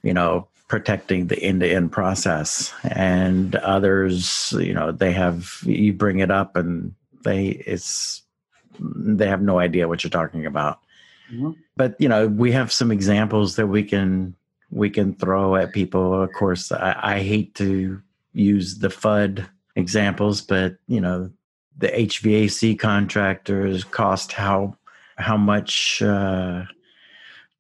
you 0.03 0.15
know, 0.15 0.47
protecting 0.69 1.27
the 1.27 1.43
end 1.43 1.61
to 1.61 1.69
end 1.69 1.91
process. 1.91 2.73
And 2.85 3.57
others, 3.57 4.53
you 4.57 4.75
know, 4.75 4.93
they 4.93 5.13
have 5.13 5.59
you 5.65 5.93
bring 5.93 6.21
it 6.21 6.31
up, 6.31 6.57
and 6.57 6.95
they 7.25 7.49
it's 7.49 8.23
they 8.81 9.27
have 9.27 9.43
no 9.43 9.59
idea 9.59 9.89
what 9.89 10.03
you're 10.03 10.11
talking 10.11 10.47
about. 10.47 10.81
Mm-hmm. 11.33 11.53
But 11.77 11.97
you 11.99 12.09
know, 12.09 12.29
we 12.29 12.53
have 12.53 12.73
some 12.73 12.91
examples 12.91 13.57
that 13.57 13.67
we 13.67 13.83
can 13.83 14.35
we 14.71 14.91
can 14.91 15.15
throw 15.15 15.57
at 15.57 15.73
people. 15.73 16.23
Of 16.23 16.33
course, 16.33 16.73
I, 16.73 16.97
I 17.01 17.23
hate 17.23 17.55
to 17.57 18.01
use 18.33 18.79
the 18.79 18.89
FUD 18.89 19.47
examples, 19.77 20.41
but 20.41 20.77
you 20.87 21.01
know, 21.01 21.31
the 21.77 21.89
HVAC 21.89 22.79
contractors 22.79 23.85
cost 23.85 24.33
how 24.33 24.77
how 25.17 25.37
much 25.37 26.03
uh, 26.03 26.65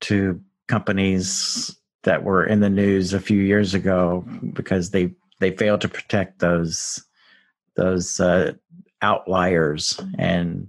to 0.00 0.40
companies 0.66 1.76
that 2.04 2.22
were 2.22 2.44
in 2.44 2.60
the 2.60 2.70
news 2.70 3.12
a 3.12 3.20
few 3.20 3.40
years 3.40 3.74
ago 3.74 4.24
because 4.52 4.90
they 4.90 5.12
they 5.40 5.50
failed 5.50 5.80
to 5.82 5.88
protect 5.88 6.40
those 6.40 7.04
those 7.74 8.18
uh, 8.20 8.52
outliers 9.02 10.00
and 10.18 10.68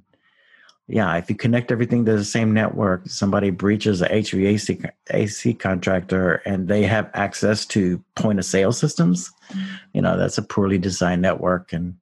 yeah, 0.89 1.15
if 1.17 1.29
you 1.29 1.35
connect 1.35 1.71
everything 1.71 2.03
to 2.05 2.17
the 2.17 2.25
same 2.25 2.51
network, 2.51 3.07
somebody 3.07 3.51
breaches 3.51 4.01
a 4.01 4.09
HVAC 4.09 4.89
AC 5.11 5.53
contractor 5.53 6.41
and 6.45 6.67
they 6.67 6.81
have 6.83 7.11
access 7.13 7.63
to 7.67 8.03
point 8.15 8.39
of 8.39 8.45
sale 8.45 8.71
systems, 8.71 9.31
you 9.93 10.01
know, 10.01 10.17
that's 10.17 10.39
a 10.39 10.41
poorly 10.41 10.79
designed 10.79 11.21
network. 11.21 11.73
And, 11.73 11.95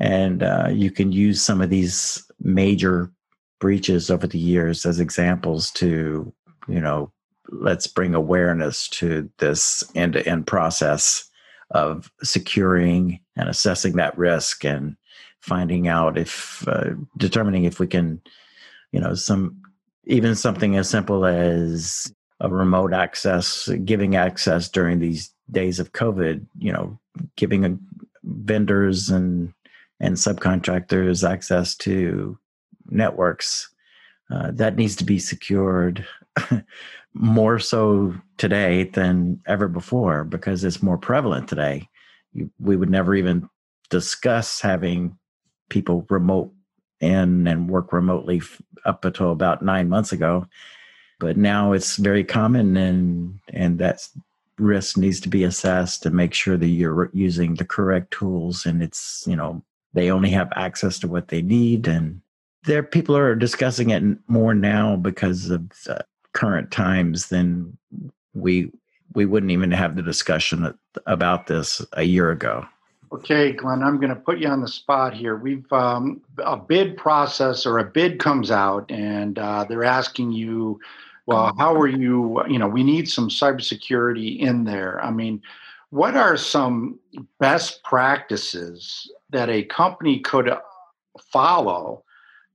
and 0.00 0.42
uh, 0.42 0.68
you 0.72 0.90
can 0.90 1.12
use 1.12 1.40
some 1.40 1.60
of 1.60 1.70
these 1.70 2.28
major 2.40 3.12
breaches 3.60 4.10
over 4.10 4.26
the 4.26 4.38
years 4.38 4.84
as 4.84 4.98
examples 4.98 5.70
to, 5.70 6.32
you 6.66 6.80
know, 6.80 7.12
let's 7.50 7.86
bring 7.86 8.16
awareness 8.16 8.88
to 8.88 9.30
this 9.38 9.84
end 9.94 10.14
to 10.14 10.26
end 10.26 10.48
process 10.48 11.30
of 11.70 12.10
securing 12.24 13.20
and 13.36 13.48
assessing 13.48 13.94
that 13.96 14.18
risk 14.18 14.64
and 14.64 14.96
finding 15.42 15.88
out 15.88 16.16
if 16.16 16.66
uh, 16.68 16.90
determining 17.16 17.64
if 17.64 17.78
we 17.78 17.86
can 17.86 18.20
you 18.92 19.00
know 19.00 19.14
some 19.14 19.60
even 20.04 20.34
something 20.34 20.76
as 20.76 20.88
simple 20.88 21.24
as 21.24 22.12
a 22.40 22.48
remote 22.48 22.92
access 22.92 23.68
giving 23.84 24.16
access 24.16 24.68
during 24.68 24.98
these 24.98 25.32
days 25.50 25.78
of 25.78 25.92
covid 25.92 26.44
you 26.58 26.72
know 26.72 26.98
giving 27.36 27.64
a, 27.64 27.76
vendors 28.24 29.10
and 29.10 29.52
and 30.00 30.16
subcontractors 30.16 31.28
access 31.28 31.74
to 31.74 32.38
networks 32.88 33.68
uh, 34.32 34.50
that 34.52 34.76
needs 34.76 34.96
to 34.96 35.04
be 35.04 35.18
secured 35.18 36.06
more 37.14 37.58
so 37.58 38.14
today 38.38 38.84
than 38.84 39.40
ever 39.46 39.68
before 39.68 40.24
because 40.24 40.64
it's 40.64 40.82
more 40.82 40.96
prevalent 40.96 41.48
today. 41.48 41.88
You, 42.32 42.50
we 42.58 42.76
would 42.76 42.90
never 42.90 43.14
even 43.14 43.48
discuss 43.90 44.60
having 44.60 45.18
people 45.72 46.06
remote 46.10 46.52
in 47.00 47.46
and 47.48 47.70
work 47.70 47.94
remotely 47.94 48.42
up 48.84 49.04
until 49.06 49.32
about 49.32 49.62
nine 49.62 49.88
months 49.88 50.12
ago. 50.12 50.46
But 51.18 51.38
now 51.38 51.72
it's 51.72 51.96
very 51.96 52.24
common, 52.24 52.76
and 52.76 53.40
and 53.52 53.78
that 53.78 54.06
risk 54.58 54.98
needs 54.98 55.18
to 55.20 55.28
be 55.28 55.44
assessed 55.44 56.02
to 56.02 56.10
make 56.10 56.34
sure 56.34 56.58
that 56.58 56.68
you're 56.68 57.10
using 57.14 57.54
the 57.54 57.64
correct 57.64 58.12
tools, 58.12 58.66
and 58.66 58.82
it's 58.82 59.24
you 59.26 59.36
know 59.36 59.62
they 59.94 60.10
only 60.10 60.30
have 60.30 60.52
access 60.54 60.98
to 60.98 61.08
what 61.08 61.28
they 61.28 61.40
need, 61.40 61.88
and 61.88 62.20
there 62.66 62.82
people 62.82 63.16
are 63.16 63.34
discussing 63.34 63.90
it 63.90 64.02
more 64.28 64.54
now 64.54 64.96
because 64.96 65.48
of 65.48 65.62
current 66.34 66.70
times 66.70 67.28
than 67.28 67.78
we 68.34 68.70
we 69.14 69.24
wouldn't 69.24 69.52
even 69.52 69.70
have 69.70 69.96
the 69.96 70.02
discussion 70.02 70.74
about 71.06 71.46
this 71.46 71.84
a 71.94 72.02
year 72.02 72.30
ago. 72.30 72.66
Okay, 73.12 73.52
Glenn, 73.52 73.82
I'm 73.82 73.98
going 73.98 74.08
to 74.08 74.16
put 74.16 74.38
you 74.38 74.48
on 74.48 74.62
the 74.62 74.68
spot 74.68 75.12
here. 75.12 75.36
We've 75.36 75.70
um, 75.72 76.22
a 76.38 76.56
bid 76.56 76.96
process 76.96 77.66
or 77.66 77.78
a 77.78 77.84
bid 77.84 78.18
comes 78.18 78.50
out, 78.50 78.90
and 78.90 79.38
uh, 79.38 79.64
they're 79.68 79.84
asking 79.84 80.32
you, 80.32 80.80
well, 81.26 81.54
how 81.58 81.74
are 81.74 81.88
you? 81.88 82.42
You 82.48 82.58
know, 82.58 82.68
we 82.68 82.82
need 82.82 83.08
some 83.08 83.28
cybersecurity 83.28 84.40
in 84.40 84.64
there. 84.64 85.02
I 85.04 85.10
mean, 85.10 85.42
what 85.90 86.16
are 86.16 86.36
some 86.38 86.98
best 87.38 87.82
practices 87.84 89.10
that 89.30 89.50
a 89.50 89.64
company 89.64 90.20
could 90.20 90.50
follow 91.30 92.04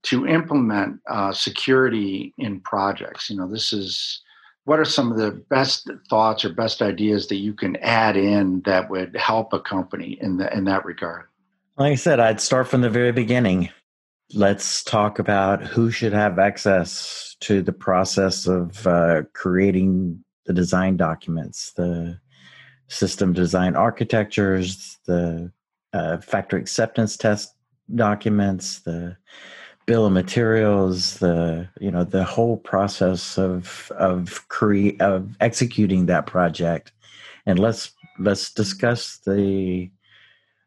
to 0.03 0.27
implement 0.27 0.99
uh, 1.07 1.33
security 1.33 2.33
in 2.37 2.59
projects. 2.61 3.29
You 3.29 3.37
know, 3.37 3.47
this 3.47 3.73
is 3.73 4.21
what 4.67 4.79
are 4.79 4.85
some 4.85 5.13
of 5.13 5.17
the 5.17 5.31
best 5.31 5.89
thoughts 6.09 6.43
or 6.43 6.49
best 6.49 6.81
ideas 6.81 7.27
that 7.27 7.37
you 7.37 7.53
can 7.53 7.77
add 7.77 8.17
in 8.17 8.61
that 8.65 8.89
would 8.89 9.15
help 9.15 9.53
a 9.53 9.61
company 9.61 10.17
in 10.19 10.35
the, 10.35 10.53
in 10.53 10.65
that 10.65 10.83
regard? 10.83 11.23
Like 11.77 11.93
I 11.93 11.95
said, 11.95 12.19
I'd 12.19 12.41
start 12.41 12.67
from 12.67 12.81
the 12.81 12.89
very 12.89 13.13
beginning. 13.13 13.69
Let's 14.33 14.83
talk 14.83 15.19
about 15.19 15.63
who 15.63 15.89
should 15.89 16.11
have 16.11 16.37
access 16.37 17.37
to 17.41 17.61
the 17.61 17.71
process 17.71 18.45
of 18.45 18.85
uh, 18.85 19.21
creating 19.31 20.21
the 20.45 20.53
design 20.53 20.97
documents, 20.97 21.71
the 21.77 22.19
system 22.89 23.31
design 23.31 23.77
architectures, 23.77 24.97
the 25.05 25.49
uh, 25.93 26.17
factory 26.17 26.59
acceptance 26.59 27.15
test 27.15 27.55
documents, 27.95 28.79
the 28.79 29.15
bill 29.87 30.05
of 30.05 30.11
materials, 30.11 31.17
the 31.19 31.67
you 31.79 31.89
know 31.89 32.03
the 32.03 32.23
whole 32.23 32.57
process 32.57 33.37
of 33.39 33.91
of 33.95 34.47
cre- 34.49 34.99
of 34.99 35.35
executing 35.39 36.05
that 36.05 36.27
project, 36.27 36.91
and 37.47 37.57
let's 37.57 37.91
let's 38.19 38.53
discuss 38.53 39.17
the 39.25 39.89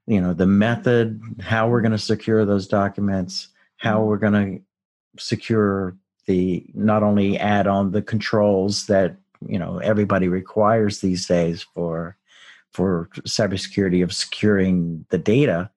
you 0.07 0.21
know 0.21 0.33
the 0.33 0.47
method, 0.47 1.21
how 1.41 1.69
we're 1.69 1.83
going 1.83 1.93
to 1.93 1.99
secure 1.99 2.45
those 2.45 2.67
documents, 2.67 3.49
how 3.77 3.99
mm-hmm. 3.99 4.09
we're 4.09 4.17
going 4.17 4.33
to 4.33 5.23
secure 5.23 5.97
the 6.27 6.65
not 6.75 7.03
only 7.03 7.39
add 7.39 7.67
on 7.67 7.93
the 7.93 8.03
controls 8.03 8.87
that 8.87 9.17
you 9.47 9.59
know 9.59 9.79
everybody 9.79 10.29
requires 10.29 11.01
these 11.01 11.27
days 11.27 11.63
for 11.75 12.17
for 12.73 13.09
cybersecurity 13.21 14.03
of 14.03 14.13
securing 14.13 15.05
the 15.11 15.19
data 15.19 15.71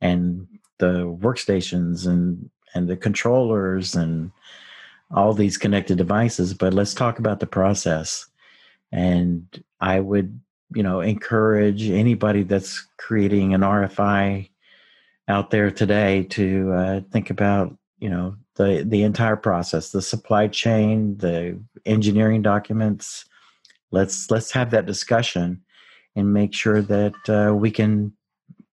and 0.00 0.46
the 0.78 1.04
workstations 1.20 2.06
and 2.06 2.50
and 2.74 2.88
the 2.88 2.96
controllers 2.96 3.94
and 3.94 4.30
all 5.10 5.32
these 5.32 5.56
connected 5.56 5.96
devices 5.98 6.54
but 6.54 6.74
let's 6.74 6.94
talk 6.94 7.18
about 7.18 7.40
the 7.40 7.46
process. 7.46 8.26
And 8.92 9.46
i 9.80 10.00
would 10.00 10.40
you 10.74 10.82
know 10.82 11.00
encourage 11.00 11.88
anybody 11.88 12.42
that's 12.42 12.86
creating 12.96 13.54
an 13.54 13.60
rfi 13.62 14.48
out 15.28 15.50
there 15.50 15.70
today 15.70 16.24
to 16.24 16.72
uh, 16.72 17.00
think 17.12 17.30
about 17.30 17.76
you 17.98 18.08
know 18.08 18.36
the 18.56 18.84
the 18.86 19.02
entire 19.02 19.36
process 19.36 19.90
the 19.90 20.02
supply 20.02 20.48
chain 20.48 21.16
the 21.18 21.58
engineering 21.86 22.42
documents. 22.42 23.24
Let's 23.90 24.30
let's 24.30 24.52
have 24.52 24.70
that 24.70 24.86
discussion 24.86 25.62
and 26.14 26.32
make 26.32 26.54
sure 26.54 26.82
that 26.82 27.14
uh, 27.28 27.54
we 27.54 27.70
can 27.70 28.12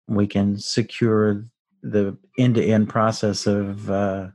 we 0.08 0.28
can 0.28 0.60
secure 0.60 1.44
the 1.86 2.18
end-to-end 2.38 2.90
process 2.90 3.46
of 3.46 3.90
uh, 3.92 4.28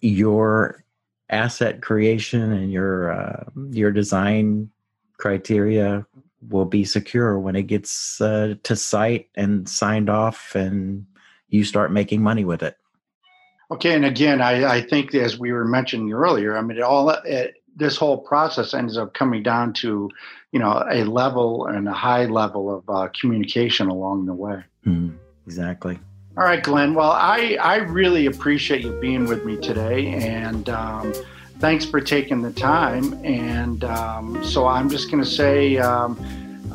your 0.00 0.84
asset 1.30 1.80
creation 1.80 2.52
and 2.52 2.72
your 2.72 3.12
uh, 3.12 3.44
your 3.70 3.90
design 3.90 4.70
criteria 5.16 6.04
will 6.48 6.64
be 6.64 6.84
secure 6.84 7.38
when 7.38 7.56
it 7.56 7.62
gets 7.62 8.20
uh, 8.20 8.54
to 8.64 8.76
site 8.76 9.28
and 9.34 9.68
signed 9.68 10.10
off 10.10 10.54
and 10.54 11.06
you 11.48 11.64
start 11.64 11.92
making 11.92 12.22
money 12.22 12.44
with 12.44 12.62
it. 12.62 12.76
Okay 13.70 13.94
and 13.94 14.04
again 14.04 14.42
i, 14.42 14.76
I 14.76 14.82
think 14.82 15.14
as 15.14 15.38
we 15.38 15.52
were 15.52 15.64
mentioning 15.64 16.12
earlier 16.12 16.56
i 16.56 16.60
mean 16.60 16.76
it 16.76 16.82
all 16.82 17.08
it, 17.10 17.54
this 17.76 17.96
whole 17.96 18.18
process 18.18 18.74
ends 18.74 18.96
up 18.98 19.14
coming 19.14 19.42
down 19.42 19.72
to 19.74 20.10
you 20.52 20.58
know 20.58 20.84
a 20.90 21.04
level 21.04 21.66
and 21.66 21.88
a 21.88 21.92
high 21.92 22.26
level 22.26 22.76
of 22.76 22.88
uh, 22.88 23.08
communication 23.18 23.88
along 23.88 24.26
the 24.26 24.34
way. 24.34 24.62
Mm, 24.86 25.16
exactly 25.46 25.98
all 26.36 26.42
right, 26.44 26.62
Glenn. 26.62 26.94
Well, 26.94 27.12
I, 27.12 27.56
I 27.60 27.76
really 27.76 28.26
appreciate 28.26 28.82
you 28.82 28.92
being 29.00 29.26
with 29.26 29.44
me 29.44 29.56
today. 29.56 30.08
And 30.08 30.68
um, 30.68 31.14
thanks 31.60 31.84
for 31.84 32.00
taking 32.00 32.42
the 32.42 32.52
time. 32.52 33.12
And 33.24 33.84
um, 33.84 34.44
so 34.44 34.66
I'm 34.66 34.90
just 34.90 35.12
going 35.12 35.22
to 35.22 35.30
say 35.30 35.78
um, 35.78 36.18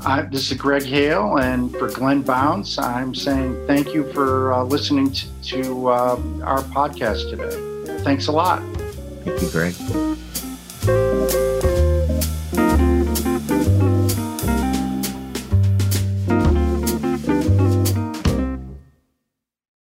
I, 0.06 0.22
this 0.22 0.50
is 0.50 0.58
Greg 0.58 0.84
Hale. 0.84 1.40
And 1.40 1.76
for 1.76 1.90
Glenn 1.90 2.22
Bounds, 2.22 2.78
I'm 2.78 3.14
saying 3.14 3.68
thank 3.68 3.94
you 3.94 4.10
for 4.14 4.54
uh, 4.54 4.64
listening 4.64 5.12
to, 5.12 5.42
to 5.42 5.90
uh, 5.90 6.22
our 6.44 6.62
podcast 6.62 7.30
today. 7.30 8.04
Thanks 8.04 8.28
a 8.28 8.32
lot. 8.32 8.64
Thank 9.26 9.42
you, 9.42 9.50
Greg. 9.50 9.76